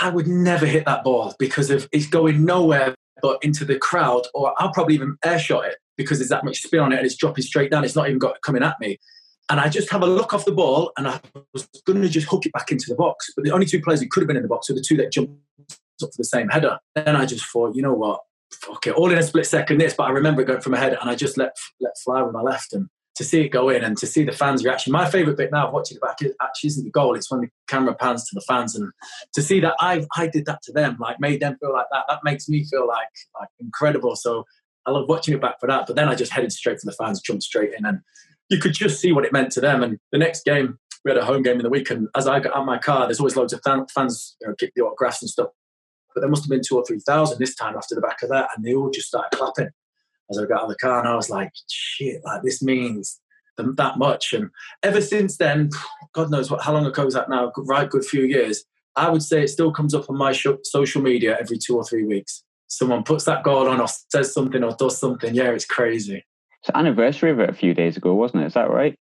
[0.00, 4.26] I would never hit that ball because of it's going nowhere but into the crowd,
[4.34, 7.06] or I'll probably even air shot it because there's that much spin on it and
[7.06, 7.84] it's dropping straight down.
[7.84, 8.98] It's not even got coming at me.
[9.50, 11.20] And I just have a look off the ball and I
[11.52, 13.32] was going to just hook it back into the box.
[13.34, 14.96] But the only two players who could have been in the box were the two
[14.98, 15.34] that jumped
[16.02, 16.78] up for the same header.
[16.94, 18.20] Then I just thought, you know what?
[18.52, 18.94] Fuck it.
[18.94, 21.08] All in a split second this, but I remember it going from a header and
[21.08, 23.96] I just let let fly with my left and to see it go in and
[23.98, 24.92] to see the fans' reaction.
[24.92, 27.48] My favourite bit now of watching it back actually isn't the goal, it's when the
[27.68, 28.90] camera pans to the fans and
[29.34, 32.04] to see that I I did that to them, like made them feel like that,
[32.08, 34.16] that makes me feel like like incredible.
[34.16, 34.44] So
[34.86, 35.86] I love watching it back for that.
[35.86, 38.00] But then I just headed straight for the fans, jumped straight in and
[38.50, 39.82] you could just see what it meant to them.
[39.82, 42.40] And the next game, we had a home game in the week, and as I
[42.40, 45.30] got out my car, there's always loads of fans, you know, kick the autographs and
[45.30, 45.48] stuff.
[46.14, 48.30] But there must have been two or three thousand this time after the back of
[48.30, 49.70] that, and they all just started clapping
[50.30, 52.22] as I got out of the car, and I was like, "Shit!
[52.24, 53.20] Like this means
[53.58, 54.50] that much." And
[54.82, 55.70] ever since then,
[56.12, 57.52] God knows what how long ago is that now?
[57.56, 58.64] Right, good few years.
[58.96, 62.04] I would say it still comes up on my social media every two or three
[62.04, 62.42] weeks.
[62.66, 65.34] Someone puts that goal on, or says something, or does something.
[65.34, 66.24] Yeah, it's crazy.
[66.62, 68.46] It's anniversary of it a few days ago, wasn't it?
[68.46, 68.96] Is that right?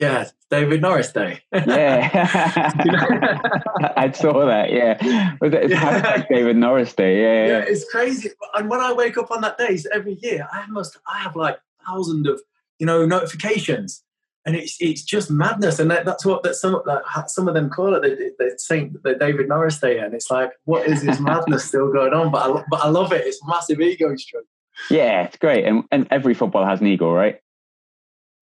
[0.00, 1.40] Yeah, David Norris Day.
[1.52, 2.10] yeah,
[3.96, 4.72] I saw that.
[4.72, 6.24] Yeah, was it yeah.
[6.28, 7.20] David Norris Day?
[7.20, 8.30] Yeah, yeah, it's crazy.
[8.54, 11.58] And when I wake up on that day, every year, I must, I have like
[11.86, 12.40] thousands of
[12.80, 14.02] you know notifications,
[14.44, 15.78] and it's it's just madness.
[15.78, 19.00] And that, that's what that some like, some of them call it the, the Saint
[19.04, 22.32] the David Norris Day, and it's like, what is this madness still going on?
[22.32, 23.26] But I but I love it.
[23.26, 24.46] It's massive ego stroke.
[24.90, 27.38] Yeah, it's great, and and every football has an ego, right?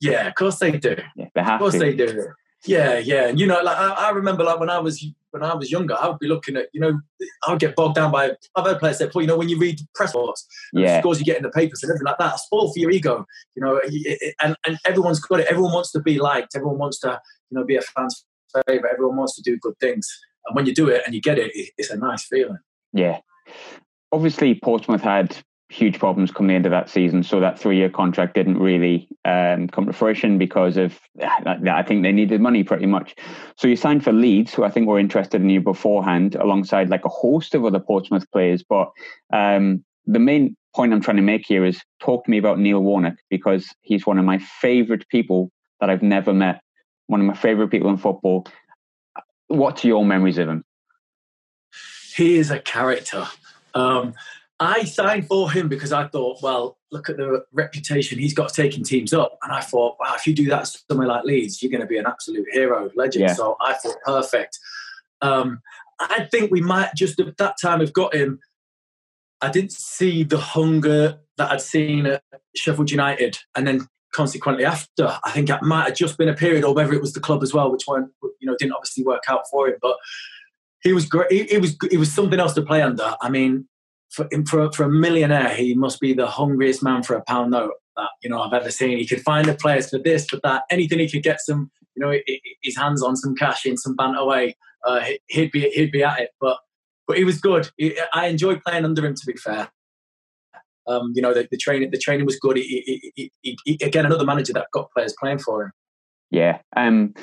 [0.03, 0.97] Yeah, of course they do.
[1.17, 1.79] Yeah, they have of course to.
[1.79, 2.27] they do.
[2.67, 3.29] Yeah, yeah.
[3.29, 5.97] And you know, like I, I, remember, like when I was when I was younger,
[5.99, 7.01] I would be looking at, you know,
[7.47, 8.33] I would get bogged down by.
[8.55, 11.01] I've heard players say, "Well, you know, when you read press reports, yeah.
[11.01, 13.27] scores you get in the papers and everything like that, it's all for your ego."
[13.57, 13.81] You know,
[14.43, 15.47] and and everyone's got it.
[15.49, 16.55] Everyone wants to be liked.
[16.55, 18.25] Everyone wants to, you know, be a fan's
[18.67, 18.93] favorite.
[18.93, 20.09] Everyone wants to do good things.
[20.47, 22.59] And when you do it and you get it, it's a nice feeling.
[22.93, 23.21] Yeah.
[24.11, 25.37] Obviously, Portsmouth had
[25.73, 27.23] huge problems coming into that season.
[27.23, 32.03] So that three year contract didn't really um, come to fruition because of, I think
[32.03, 33.17] they needed money pretty much.
[33.57, 37.05] So you signed for Leeds, who I think were interested in you beforehand, alongside like
[37.05, 38.63] a host of other Portsmouth players.
[38.63, 38.91] But
[39.33, 42.81] um, the main point I'm trying to make here is talk to me about Neil
[42.81, 45.51] Warnock because he's one of my favorite people
[45.81, 46.61] that I've never met,
[47.07, 48.47] one of my favorite people in football.
[49.49, 50.65] What's your memories of him?
[52.15, 53.27] He is a character.
[53.75, 54.15] Um,
[54.63, 58.85] I signed for him because I thought, well, look at the reputation he's got taking
[58.85, 59.37] teams up.
[59.43, 61.99] And I thought, wow, if you do that somewhere like Leeds, you're going to be
[61.99, 63.23] an absolute hero, legend.
[63.23, 63.35] Yeah.
[63.35, 64.61] So I thought, perfect.
[65.21, 65.63] Um,
[65.99, 68.39] I think we might just at that time have got him.
[69.41, 72.23] I didn't see the hunger that I'd seen at
[72.55, 76.63] Sheffield United, and then consequently after, I think it might have just been a period,
[76.63, 78.11] or whether it was the club as well, which one
[78.41, 79.75] you know didn't obviously work out for him.
[79.83, 79.97] But
[80.83, 81.33] he was great.
[81.33, 83.17] He, he was he was something else to play under.
[83.21, 83.67] I mean,
[84.13, 87.73] for, for, for a millionaire, he must be the hungriest man for a pound note
[87.97, 88.99] that you know I've ever seen.
[88.99, 92.05] He could find the players for this, for that, anything he could get some, you
[92.05, 92.19] know,
[92.63, 94.57] his hands on some cash in some banter way.
[94.87, 96.31] Uh, he'd be he'd be at it.
[96.41, 96.59] But
[97.07, 97.71] but he was good.
[98.15, 99.15] I enjoyed playing under him.
[99.15, 99.71] To be fair,
[100.87, 102.57] um, you know, the, the, training the training was good.
[102.57, 105.73] He, he, he, again, another manager that got players playing for him.
[106.31, 106.59] Yeah.
[106.77, 107.15] Um,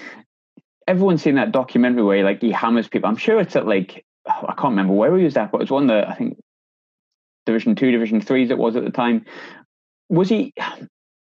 [0.87, 3.09] everyone's seen that documentary where like he hammers people.
[3.09, 5.87] I'm sure it's at like I can't remember where he was at, but it's one
[5.87, 6.37] that I think
[7.49, 9.25] Division Two, Division Three, as it was at the time.
[10.09, 10.53] Was he?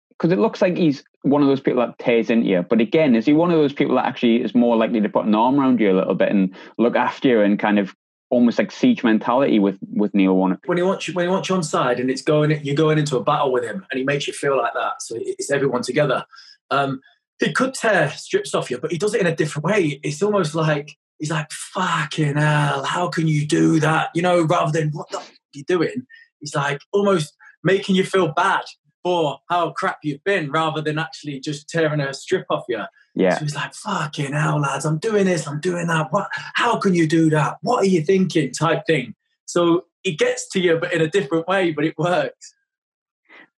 [0.10, 2.66] Because it looks like he's one of those people that tears into you.
[2.68, 5.26] But again, is he one of those people that actually is more likely to put
[5.26, 7.96] an arm around you a little bit and look after you and kind of
[8.30, 10.60] almost like siege mentality with with Neil Warnock?
[10.66, 12.98] When he wants you, when he wants you on side and it's going, you're going
[12.98, 15.02] into a battle with him, and he makes you feel like that.
[15.02, 16.26] So it's everyone together.
[16.72, 17.02] Um,
[17.40, 20.00] he could tear strips off you, but he does it in a different way.
[20.04, 24.72] It's almost like he's like, "Fucking hell, how can you do that?" You know, rather
[24.72, 25.22] than what the
[25.54, 26.06] you're doing,
[26.40, 28.64] he's like almost making you feel bad
[29.04, 32.84] for how crap you've been rather than actually just tearing a strip off you.
[33.16, 33.38] Yeah.
[33.38, 36.12] So he's like, fucking hell, lads, I'm doing this, I'm doing that.
[36.12, 37.58] What how can you do that?
[37.62, 38.52] What are you thinking?
[38.52, 39.16] type thing.
[39.46, 42.54] So it gets to you but in a different way, but it works.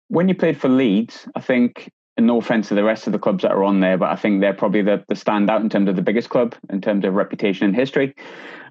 [0.07, 3.19] When you played for Leeds, I think and no offense to the rest of the
[3.19, 5.89] clubs that are on there, but I think they're probably the, the standout in terms
[5.89, 8.13] of the biggest club, in terms of reputation and history.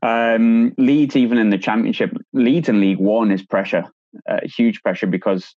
[0.02, 3.84] Um, Leeds, even in the championship, Leeds in League One is pressure,
[4.28, 5.54] uh, huge pressure, because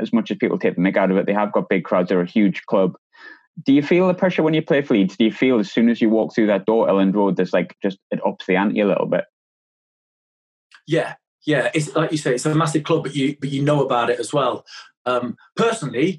[0.00, 2.08] as much as people take the mick out of it, they have got big crowds.
[2.08, 2.96] They're a huge club.
[3.64, 5.16] Do you feel the pressure when you play for Leeds?
[5.16, 7.76] Do you feel as soon as you walk through that door, Elland Road, there's like
[7.82, 9.24] just it ups the ante a little bit?
[10.88, 11.14] Yeah,
[11.46, 11.70] yeah.
[11.72, 14.18] It's like you say, it's a massive club, but you but you know about it
[14.18, 14.64] as well.
[15.04, 16.18] Um, personally,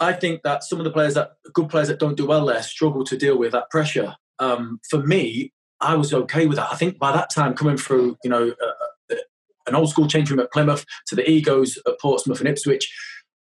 [0.00, 2.62] I think that some of the players that good players that don't do well there
[2.62, 4.14] struggle to deal with that pressure.
[4.38, 6.72] Um, for me, I was okay with that.
[6.72, 9.16] I think by that time, coming through, you know, uh, uh,
[9.66, 12.92] an old school change room at Plymouth to the egos at Portsmouth and Ipswich,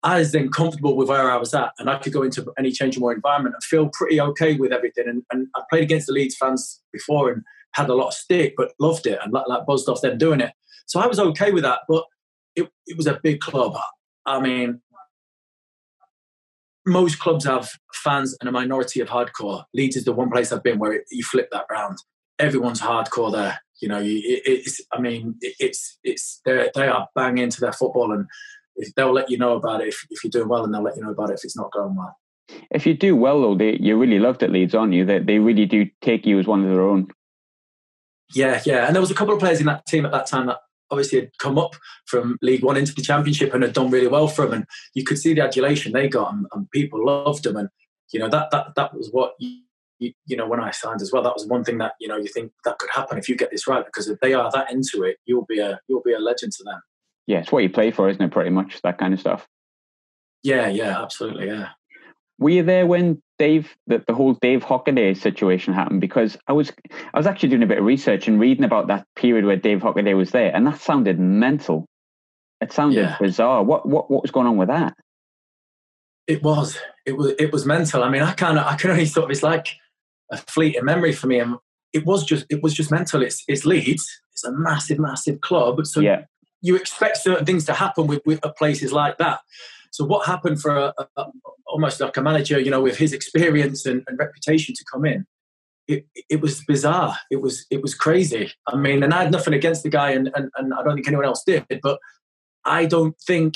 [0.04, 2.72] I was then comfortable with where I was at, and I could go into any
[2.72, 5.08] change room environment and feel pretty okay with everything.
[5.08, 7.42] And, and I played against the Leeds fans before and
[7.74, 10.42] had a lot of stick, but loved it and like, like buzzed off them doing
[10.42, 10.52] it.
[10.86, 12.04] So I was okay with that, but
[12.56, 13.78] it, it was a big club.
[14.26, 14.82] I mean,
[16.86, 19.64] most clubs have fans and a minority of hardcore.
[19.74, 21.98] Leeds is the one place I've been where it, you flip that round.
[22.40, 23.60] Everyone's hardcore there.
[23.82, 24.82] You know, it, it's.
[24.92, 28.26] I mean, it, it's it's they they are bang into their football, and
[28.96, 31.04] they'll let you know about it if, if you're doing well, and they'll let you
[31.04, 32.16] know about it if it's not going well.
[32.72, 35.06] If you do well, though, they, you're really loved at Leeds, aren't you?
[35.06, 37.08] They they really do take you as one of their own.
[38.34, 40.48] Yeah, yeah, and there was a couple of players in that team at that time
[40.48, 40.60] that
[40.92, 41.76] obviously had come up
[42.06, 44.54] from League One into the Championship and had done really well for them.
[44.54, 47.58] And you could see the adulation they got, and, and people loved them.
[47.58, 47.70] And
[48.12, 49.62] you know that that that was what you,
[50.00, 51.24] you, you, know when I signed as well.
[51.24, 53.52] That was one thing that you know you think that could happen if you get
[53.52, 56.20] this right, because if they are that into it, you'll be a you'll be a
[56.20, 56.82] legend to them.
[57.28, 58.32] Yeah, it's what you play for, isn't it?
[58.32, 59.48] Pretty much that kind of stuff.
[60.44, 61.70] Yeah, yeah, absolutely, yeah.
[62.38, 66.02] Were you there when Dave, the, the whole Dave Hockaday situation happened?
[66.02, 66.72] Because I was,
[67.14, 69.80] I was actually doing a bit of research and reading about that period where Dave
[69.80, 71.86] Hockaday was there, and that sounded mental.
[72.62, 73.18] It sounded yeah.
[73.20, 73.64] bizarre.
[73.64, 74.96] What, what, what was going on with that?
[76.28, 78.04] It was, it was, it was mental.
[78.04, 79.68] I mean, I kind of, I can only sort of, it's like
[80.32, 81.40] a fleeting memory for me.
[81.40, 81.58] And
[81.94, 83.22] it was just, it was just mental.
[83.22, 84.10] It's, it's Leeds.
[84.32, 85.86] It's a massive, massive club.
[85.86, 86.24] So yeah.
[86.62, 89.42] you expect certain things to happen with, with places like that.
[89.96, 91.26] So what happened for a, a,
[91.66, 95.26] almost like a manager, you know, with his experience and, and reputation to come in?
[95.88, 97.16] It, it was bizarre.
[97.32, 98.52] It was it was crazy.
[98.68, 101.08] I mean, and I had nothing against the guy, and, and, and I don't think
[101.08, 101.66] anyone else did.
[101.82, 102.00] But
[102.66, 103.54] I don't think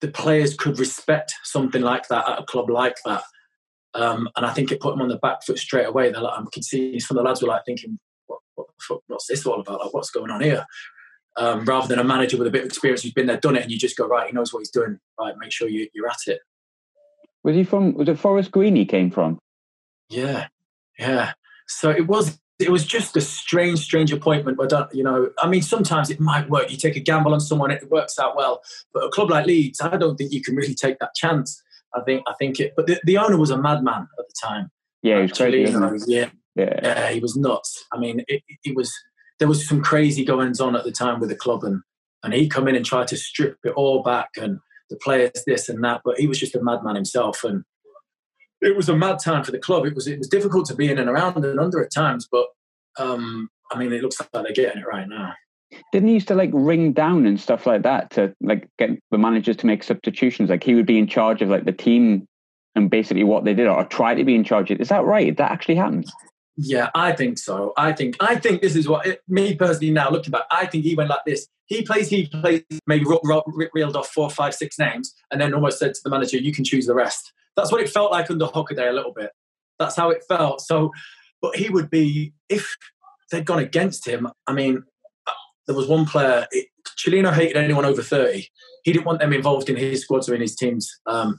[0.00, 3.22] the players could respect something like that at a club like that.
[3.94, 6.10] Um, and I think it put them on the back foot straight away.
[6.10, 9.28] They're like, I can see some of the lads were like thinking, what, what, what's
[9.28, 9.78] this all about?
[9.78, 10.66] Like, what's going on here?
[11.36, 13.62] Um, rather than a manager with a bit of experience who's been there, done it,
[13.62, 14.26] and you just go right.
[14.26, 14.98] He knows what he's doing.
[15.18, 16.40] Right, make sure you, you're at it.
[17.44, 17.94] Was he from?
[17.94, 18.74] Was it Forest Green?
[18.76, 19.38] He came from.
[20.08, 20.48] Yeah,
[20.98, 21.32] yeah.
[21.68, 22.38] So it was.
[22.58, 24.56] It was just a strange, strange appointment.
[24.56, 26.70] But you know, I mean, sometimes it might work.
[26.70, 28.62] You take a gamble on someone, it works out well.
[28.94, 31.62] But a club like Leeds, I don't think you can really take that chance.
[31.94, 32.22] I think.
[32.26, 32.72] I think it.
[32.74, 34.70] But the, the owner was a madman at the time.
[35.02, 35.70] Yeah, he was crazy.
[35.70, 37.84] You know, yeah, yeah, yeah, he was nuts.
[37.92, 38.92] I mean, it, it was
[39.38, 41.82] there was some crazy goings on at the time with the club, and
[42.22, 44.58] and he come in and tried to strip it all back and
[44.90, 47.64] the players this and that, but he was just a madman himself, and
[48.60, 49.86] it was a mad time for the club.
[49.86, 52.46] It was it was difficult to be in and around and under at times, but
[52.98, 55.34] um, I mean, it looks like they're getting it right now.
[55.92, 59.18] Didn't he used to like ring down and stuff like that to like get the
[59.18, 60.48] managers to make substitutions?
[60.48, 62.26] Like he would be in charge of like the team
[62.74, 64.80] and basically what they did, or try to be in charge of.
[64.80, 65.36] Is that right?
[65.36, 66.06] That actually happened.
[66.56, 67.74] Yeah, I think so.
[67.76, 70.44] I think I think this is what it, me personally now looking back.
[70.50, 71.46] I think he went like this.
[71.66, 72.08] He plays.
[72.08, 72.62] He plays.
[72.86, 73.04] Maybe
[73.74, 76.64] reeled off four, five, six names, and then almost said to the manager, "You can
[76.64, 79.30] choose the rest." That's what it felt like under Hockaday a little bit.
[79.78, 80.62] That's how it felt.
[80.62, 80.92] So,
[81.42, 82.74] but he would be if
[83.30, 84.28] they'd gone against him.
[84.46, 84.82] I mean,
[85.66, 86.46] there was one player.
[86.52, 88.48] It, Cellino hated anyone over thirty.
[88.84, 90.90] He didn't want them involved in his squads or in his teams.
[91.06, 91.36] Um,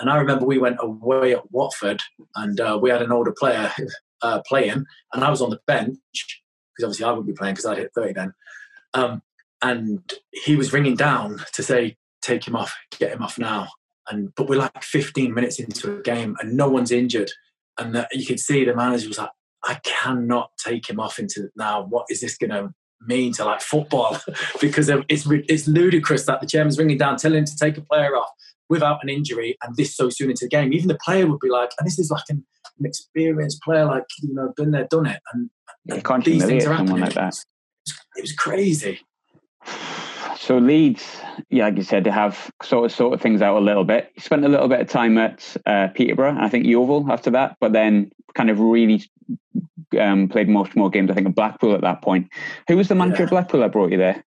[0.00, 2.02] and I remember we went away at Watford,
[2.34, 3.70] and uh, we had an older player
[4.22, 5.98] uh, playing, and I was on the bench
[6.76, 8.32] because obviously I wouldn't be playing because I'd hit 30 then.
[8.94, 9.22] Um,
[9.62, 13.68] and he was ringing down to say, "Take him off, get him off now."
[14.08, 17.30] And but we're like 15 minutes into a game, and no one's injured,
[17.78, 19.30] and the, you could see the manager was like,
[19.64, 21.82] "I cannot take him off into now.
[21.84, 24.18] What is this going to mean to like football?"
[24.60, 28.14] because it's it's ludicrous that the chairman's ringing down, telling him to take a player
[28.14, 28.30] off
[28.68, 30.72] without an injury, and this so soon into the game.
[30.72, 32.44] Even the player would be like, "And this is like an
[32.78, 35.50] an experienced player, like you know, been there, done it, and,
[36.04, 37.00] can't these things are happening.
[37.00, 37.34] Like that.
[38.16, 39.00] It was crazy.
[40.38, 41.20] So Leeds,
[41.50, 44.12] yeah, like you said, they have sort of sort of things out a little bit.
[44.14, 47.56] You spent a little bit of time at uh, Peterborough, I think Yeovil after that,
[47.60, 49.02] but then kind of really
[49.98, 51.10] um, played much more games.
[51.10, 52.28] I think at Blackpool at that point.
[52.68, 53.24] Who was the manager yeah.
[53.24, 54.24] of Blackpool that brought you there?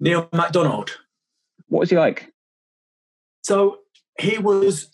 [0.00, 0.98] Neil McDonald.
[1.68, 2.32] What was he like?
[3.42, 3.78] So
[4.18, 4.88] he was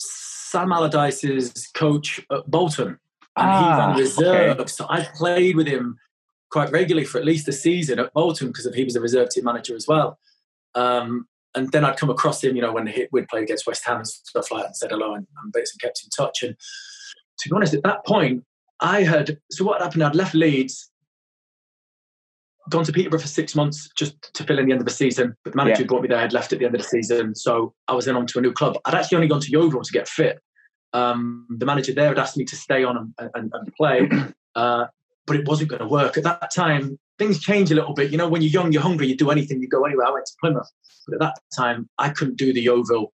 [0.51, 2.99] Sam Allardyce's coach at Bolton, and
[3.37, 4.61] ah, he's on reserve.
[4.61, 4.69] Okay.
[4.69, 5.97] So I played with him
[6.51, 9.45] quite regularly for at least a season at Bolton because he was a reserve team
[9.45, 10.19] manager as well.
[10.75, 13.99] Um, and then I'd come across him, you know, when we'd play against West Ham
[13.99, 16.43] and stuff like that, and said hello and, and basically kept in touch.
[16.43, 16.57] And
[17.39, 18.45] to be honest, at that point,
[18.81, 20.03] I had so what happened?
[20.03, 20.90] I'd left Leeds
[22.71, 25.37] gone to Peterborough for six months just to fill in the end of the season.
[25.45, 25.79] But the manager yeah.
[25.79, 27.35] who brought me there had left at the end of the season.
[27.35, 28.79] So I was then on to a new club.
[28.85, 30.41] I'd actually only gone to Yeovil to get fit.
[30.93, 34.09] Um, the manager there had asked me to stay on and, and, and play,
[34.55, 34.87] uh,
[35.27, 36.17] but it wasn't going to work.
[36.17, 38.11] At that time, things change a little bit.
[38.11, 40.07] You know, when you're young, you're hungry, you do anything, you go anywhere.
[40.07, 40.71] I went to Plymouth.
[41.07, 43.13] But at that time, I couldn't do the Yeovil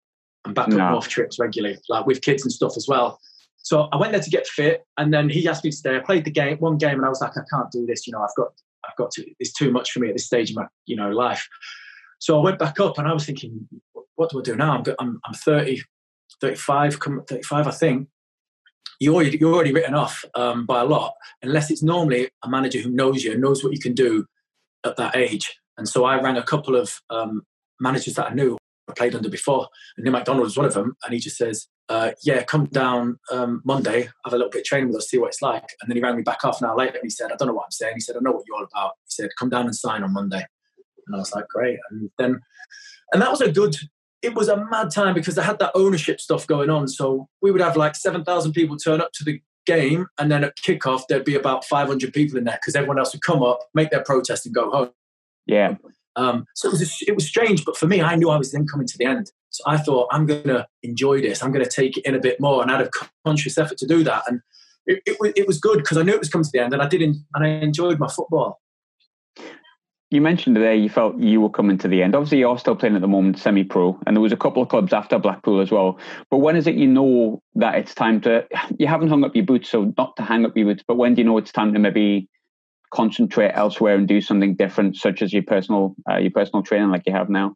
[0.45, 0.91] and back up no.
[0.91, 3.19] north trips regularly, like with kids and stuff as well.
[3.57, 5.95] So I went there to get fit, and then he asked me to stay.
[5.95, 8.05] I played the game, one game, and I was like, I can't do this.
[8.05, 8.51] You know, I've got
[8.85, 11.10] I've got to, it's too much for me at this stage of my, you know,
[11.10, 11.47] life.
[12.19, 13.68] So I went back up and I was thinking,
[14.15, 14.77] what do I do now?
[14.77, 15.81] I'm, I'm, I'm 30,
[16.41, 16.95] 35,
[17.27, 18.07] 35, I think.
[18.99, 22.80] You're already, you're already written off um, by a lot, unless it's normally a manager
[22.80, 24.26] who knows you, knows what you can do
[24.85, 25.60] at that age.
[25.77, 27.41] And so I rang a couple of um,
[27.80, 28.57] managers that I knew
[28.91, 30.95] played under before, and Neil McDonald was one of them.
[31.03, 34.65] And he just says, uh, "Yeah, come down um, Monday, have a little bit of
[34.65, 36.68] training with us, see what it's like." And then he rang me back half an
[36.68, 38.31] hour later, and he said, "I don't know what I'm saying." He said, "I know
[38.31, 40.45] what you're all about." He said, "Come down and sign on Monday."
[41.07, 42.41] And I was like, "Great!" And then,
[43.14, 43.76] and that was a good.
[44.22, 46.88] It was a mad time because they had that ownership stuff going on.
[46.88, 50.43] So we would have like seven thousand people turn up to the game, and then
[50.43, 53.43] at kickoff there'd be about five hundred people in there because everyone else would come
[53.43, 54.89] up, make their protest, and go home.
[55.45, 55.76] Yeah.
[56.15, 58.68] Um, so it was, it was strange, but for me, I knew I was then
[58.68, 59.31] coming to the end.
[59.49, 61.44] So I thought, I'm going to enjoy this.
[61.44, 62.61] I'm going to take it in a bit more.
[62.61, 62.90] And I had a
[63.26, 64.23] conscious effort to do that.
[64.27, 64.41] And
[64.85, 66.81] it, it, it was good because I knew it was coming to the end and
[66.81, 68.60] I didn't, and I enjoyed my football.
[70.10, 72.14] You mentioned there you felt you were coming to the end.
[72.14, 74.69] Obviously, you're still playing at the moment, semi pro, and there was a couple of
[74.69, 75.98] clubs after Blackpool as well.
[76.30, 78.45] But when is it you know that it's time to?
[78.77, 81.15] You haven't hung up your boots, so not to hang up your boots, but when
[81.15, 82.30] do you know it's time to maybe
[82.93, 87.03] concentrate elsewhere and do something different, such as your personal uh, your personal training, like
[87.05, 87.55] you have now?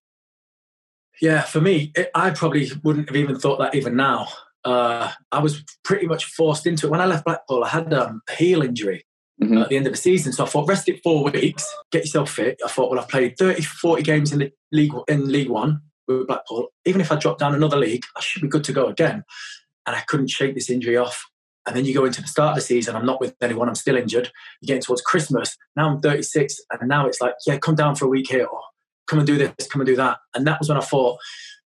[1.21, 4.27] Yeah, for me, it, I probably wouldn't have even thought that even now.
[4.63, 6.89] Uh, I was pretty much forced into it.
[6.89, 9.05] When I left Blackpool, I had um, a heel injury
[9.41, 9.57] mm-hmm.
[9.59, 10.33] at the end of the season.
[10.33, 12.59] So I thought, rest it four weeks, get yourself fit.
[12.63, 16.27] I thought, well, I've played 30, 40 games in the league in League One with
[16.27, 16.67] Blackpool.
[16.85, 19.23] Even if I drop down another league, I should be good to go again.
[19.85, 21.25] And I couldn't shake this injury off.
[21.67, 23.75] And then you go into the start of the season, I'm not with anyone, I'm
[23.75, 24.31] still injured.
[24.61, 25.55] You're getting towards Christmas.
[25.75, 28.61] Now I'm 36, and now it's like, yeah, come down for a week here, or
[29.07, 30.19] come and do this, come and do that.
[30.33, 31.19] And that was when I thought,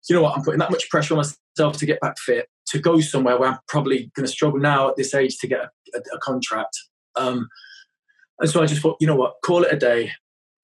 [0.09, 2.79] you know what, I'm putting that much pressure on myself to get back fit, to
[2.79, 5.69] go somewhere where I'm probably going to struggle now at this age to get a,
[5.93, 6.75] a, a contract.
[7.15, 7.47] Um,
[8.39, 10.11] and so I just thought, you know what, call it a day,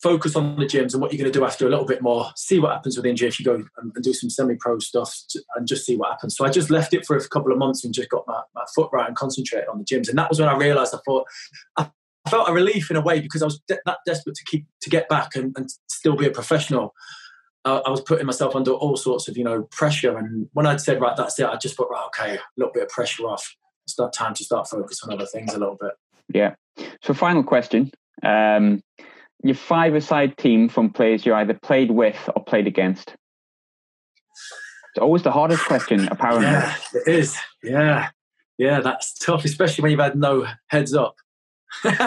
[0.01, 2.29] focus on the gyms and what you're going to do after a little bit more,
[2.35, 5.15] see what happens with injury if you go and, and do some semi pro stuff
[5.29, 6.35] to, and just see what happens.
[6.35, 8.63] So I just left it for a couple of months and just got my, my
[8.75, 10.07] foot right and concentrated on the gyms.
[10.09, 11.25] And that was when I realized I thought,
[11.77, 11.89] I
[12.29, 14.89] felt a relief in a way because I was de- that desperate to keep to
[14.89, 16.93] get back and, and still be a professional.
[17.65, 20.81] Uh, I was putting myself under all sorts of you know pressure, and when I'd
[20.81, 23.55] said right, that's it, I just thought right, okay, a little bit of pressure off.
[23.85, 25.91] It's not time to start focus on other things a little bit.
[26.33, 26.55] Yeah.
[27.01, 27.91] So, final question.
[28.21, 28.83] Um,
[29.43, 33.15] your five-a-side team from players you either played with or played against.
[34.97, 36.45] It's always the hardest question, apparently.
[36.45, 37.37] Yeah, it is.
[37.63, 38.09] Yeah,
[38.57, 41.15] yeah, that's tough, especially when you've had no heads up.
[41.83, 41.97] that's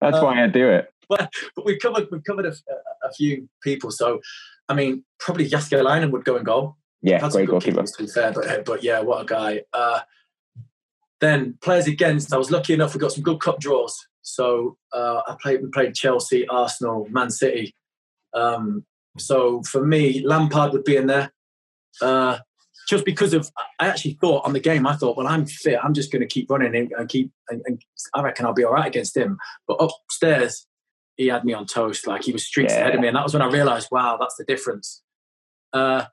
[0.00, 0.92] why I do it.
[1.10, 2.54] But, but we've covered we've covered a,
[3.02, 3.90] a few people.
[3.90, 4.20] So,
[4.68, 6.76] I mean, probably Jääskeläinen would go and goal.
[7.02, 7.82] Yeah, That's great goalkeeper.
[7.82, 9.62] To be fair, but but yeah, what a guy.
[9.72, 10.02] Uh,
[11.20, 12.94] then players against, I was lucky enough.
[12.94, 13.98] We got some good cup draws.
[14.22, 15.62] So uh, I played.
[15.62, 17.74] We played Chelsea, Arsenal, Man City.
[18.34, 18.84] Um,
[19.18, 21.32] so for me, Lampard would be in there.
[22.00, 22.38] Uh,
[22.88, 25.78] just because of, I actually thought on the game, I thought, well, I'm fit.
[25.82, 27.80] I'm just going to keep running and, and keep, and, and,
[28.14, 29.38] I reckon I'll be all right against him.
[29.66, 30.66] But upstairs,
[31.16, 32.06] he had me on toast.
[32.06, 32.80] Like he was streets yeah.
[32.80, 35.02] ahead of me, and that was when I realised, wow, that's the difference.
[35.72, 36.04] Uh,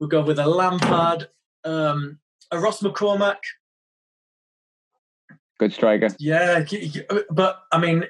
[0.00, 1.28] We'll go with a Lampard,
[1.62, 2.20] um,
[2.50, 3.36] a Ross McCormack.
[5.60, 6.08] Good striker.
[6.18, 6.64] Yeah,
[7.30, 8.06] but I mean,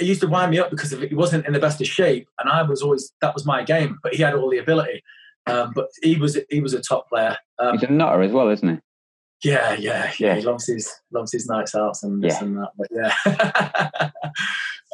[0.00, 2.50] it used to wind me up because he wasn't in the best of shape, and
[2.50, 4.00] I was always that was my game.
[4.02, 5.04] But he had all the ability.
[5.46, 7.36] Um, but he was he was a top player.
[7.60, 9.48] Um, He's a nutter as well, isn't he?
[9.48, 10.34] Yeah, yeah, yeah.
[10.34, 12.44] He loves his loves his nights out and this yeah.
[12.44, 12.70] and that.
[12.76, 14.10] But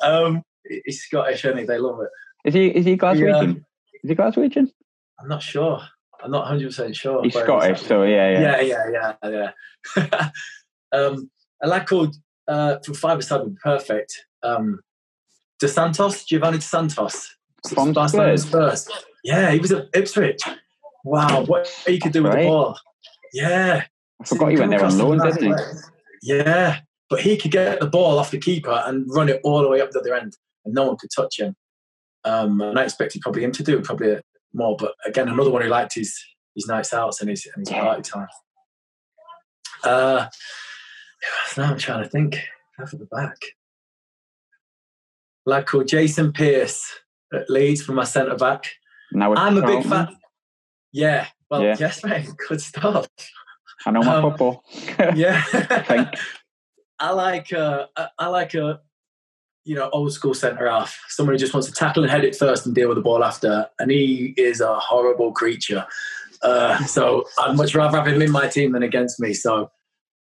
[0.04, 0.42] yeah, um,
[0.84, 1.64] he's Scottish, he?
[1.64, 2.10] They love it.
[2.44, 3.54] Is he is he Glaswegian?
[3.54, 3.60] Yeah.
[4.02, 4.70] Is he Glaswegian?
[5.18, 5.80] I'm not sure.
[6.22, 7.24] I'm not 100 percent sure.
[7.24, 9.50] He's Scottish, so yeah, yeah, yeah, yeah, yeah.
[9.96, 10.30] yeah.
[10.92, 11.30] um,
[11.64, 12.14] a lad called
[12.46, 14.26] uh, from Five Seven, perfect.
[14.42, 14.80] Um,
[15.58, 17.36] dos Santos, Giovani dos Santos,
[17.68, 18.42] from Spurs.
[18.46, 18.88] Spurs.
[19.24, 20.42] Yeah, he was at Ipswich.
[21.04, 22.42] Wow, what he could do with right.
[22.42, 22.78] the ball.
[23.32, 23.84] Yeah,
[24.20, 25.64] I forgot he went there on loan, didn't he?
[26.22, 26.80] Yeah,
[27.10, 29.80] but he could get the ball off the keeper and run it all the way
[29.80, 31.56] up the other end, and no one could touch him.
[32.24, 34.18] Um, and I expected probably him to do probably
[34.52, 34.76] more.
[34.78, 36.18] But again, another one who liked his
[36.54, 38.28] his nights out and his, and his party time.
[39.82, 40.26] Uh,
[41.56, 42.38] now I'm trying to think.
[42.78, 43.36] Half of the back.
[45.46, 46.92] Lad called Jason Pearce
[47.32, 48.72] at Leeds for my centre back.
[49.12, 50.16] Now I'm a big fan.
[50.92, 51.26] Yeah.
[51.50, 51.76] Well, yeah.
[51.78, 52.28] yes, mate.
[52.48, 53.08] Good stuff.
[53.86, 54.64] I know my um, football.
[55.14, 55.42] yeah.
[55.52, 56.10] I,
[56.98, 57.86] I like uh,
[58.18, 58.80] I like a
[59.64, 62.36] you know, old school centre half, someone who just wants to tackle and head it
[62.36, 63.66] first and deal with the ball after.
[63.78, 65.86] And he is a horrible creature.
[66.42, 69.32] Uh, so I'd much rather have him in my team than against me.
[69.32, 69.70] So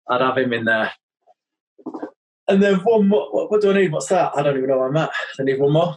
[0.08, 0.92] I'd have him in there.
[2.48, 3.28] And then one more.
[3.32, 3.92] What, what do I need?
[3.92, 4.32] What's that?
[4.36, 5.10] I don't even know where I'm at.
[5.38, 5.96] I need one more.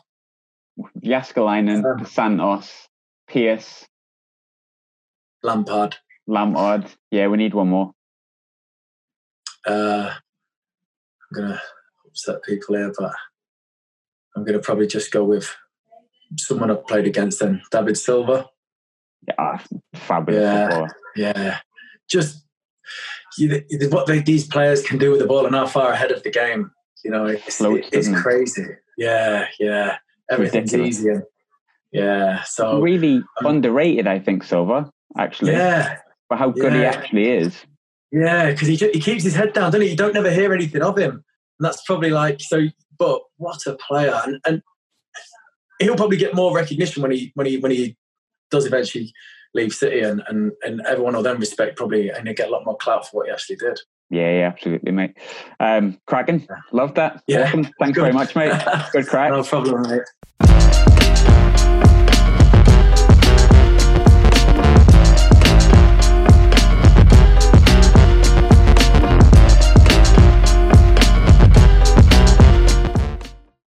[1.02, 2.90] Jääskeläinen, um, Santos,
[3.27, 3.86] Pearce,
[5.41, 5.95] Lampard.
[6.27, 6.86] Lampard.
[7.11, 7.91] Yeah, we need one more.
[9.65, 11.61] Uh, I'm gonna
[12.07, 13.14] upset people here, but
[14.36, 15.56] I'm going to probably just go with
[16.38, 18.48] someone I've played against then, David Silva.
[19.27, 19.60] Yeah,
[19.94, 20.91] fabulous.
[21.15, 21.60] Yeah, yeah.
[22.10, 22.45] Just
[23.38, 26.24] you, what they, these players can do with the ball and how far ahead of
[26.24, 26.72] the game.
[27.03, 28.66] You know, it's, it's crazy.
[28.98, 29.98] Yeah, yeah.
[30.30, 31.06] Everything's Ridiculous.
[31.06, 31.24] And,
[31.91, 35.53] yeah, so really um, underrated, I think Silva actually.
[35.53, 36.80] Yeah, for how good yeah.
[36.80, 37.66] he actually is.
[38.12, 39.91] Yeah, because he he keeps his head down, doesn't he?
[39.91, 41.12] You don't never hear anything of him.
[41.12, 42.68] And that's probably like so
[42.98, 44.20] but what a player!
[44.26, 44.62] And, and
[45.80, 47.98] he'll probably get more recognition when he when he when he
[48.52, 49.14] does eventually
[49.56, 52.65] leave City, and and, and everyone will then respect probably, and he'll get a lot
[52.65, 53.80] more clout for what he actually did.
[54.11, 55.18] Yeah, yeah, absolutely, mate.
[55.60, 57.23] Um, cracking, love that.
[57.27, 57.64] Yeah, awesome.
[57.80, 58.02] Thanks good.
[58.02, 58.53] very much, mate.
[58.91, 59.32] Good crack.
[59.32, 60.85] no problem, mate.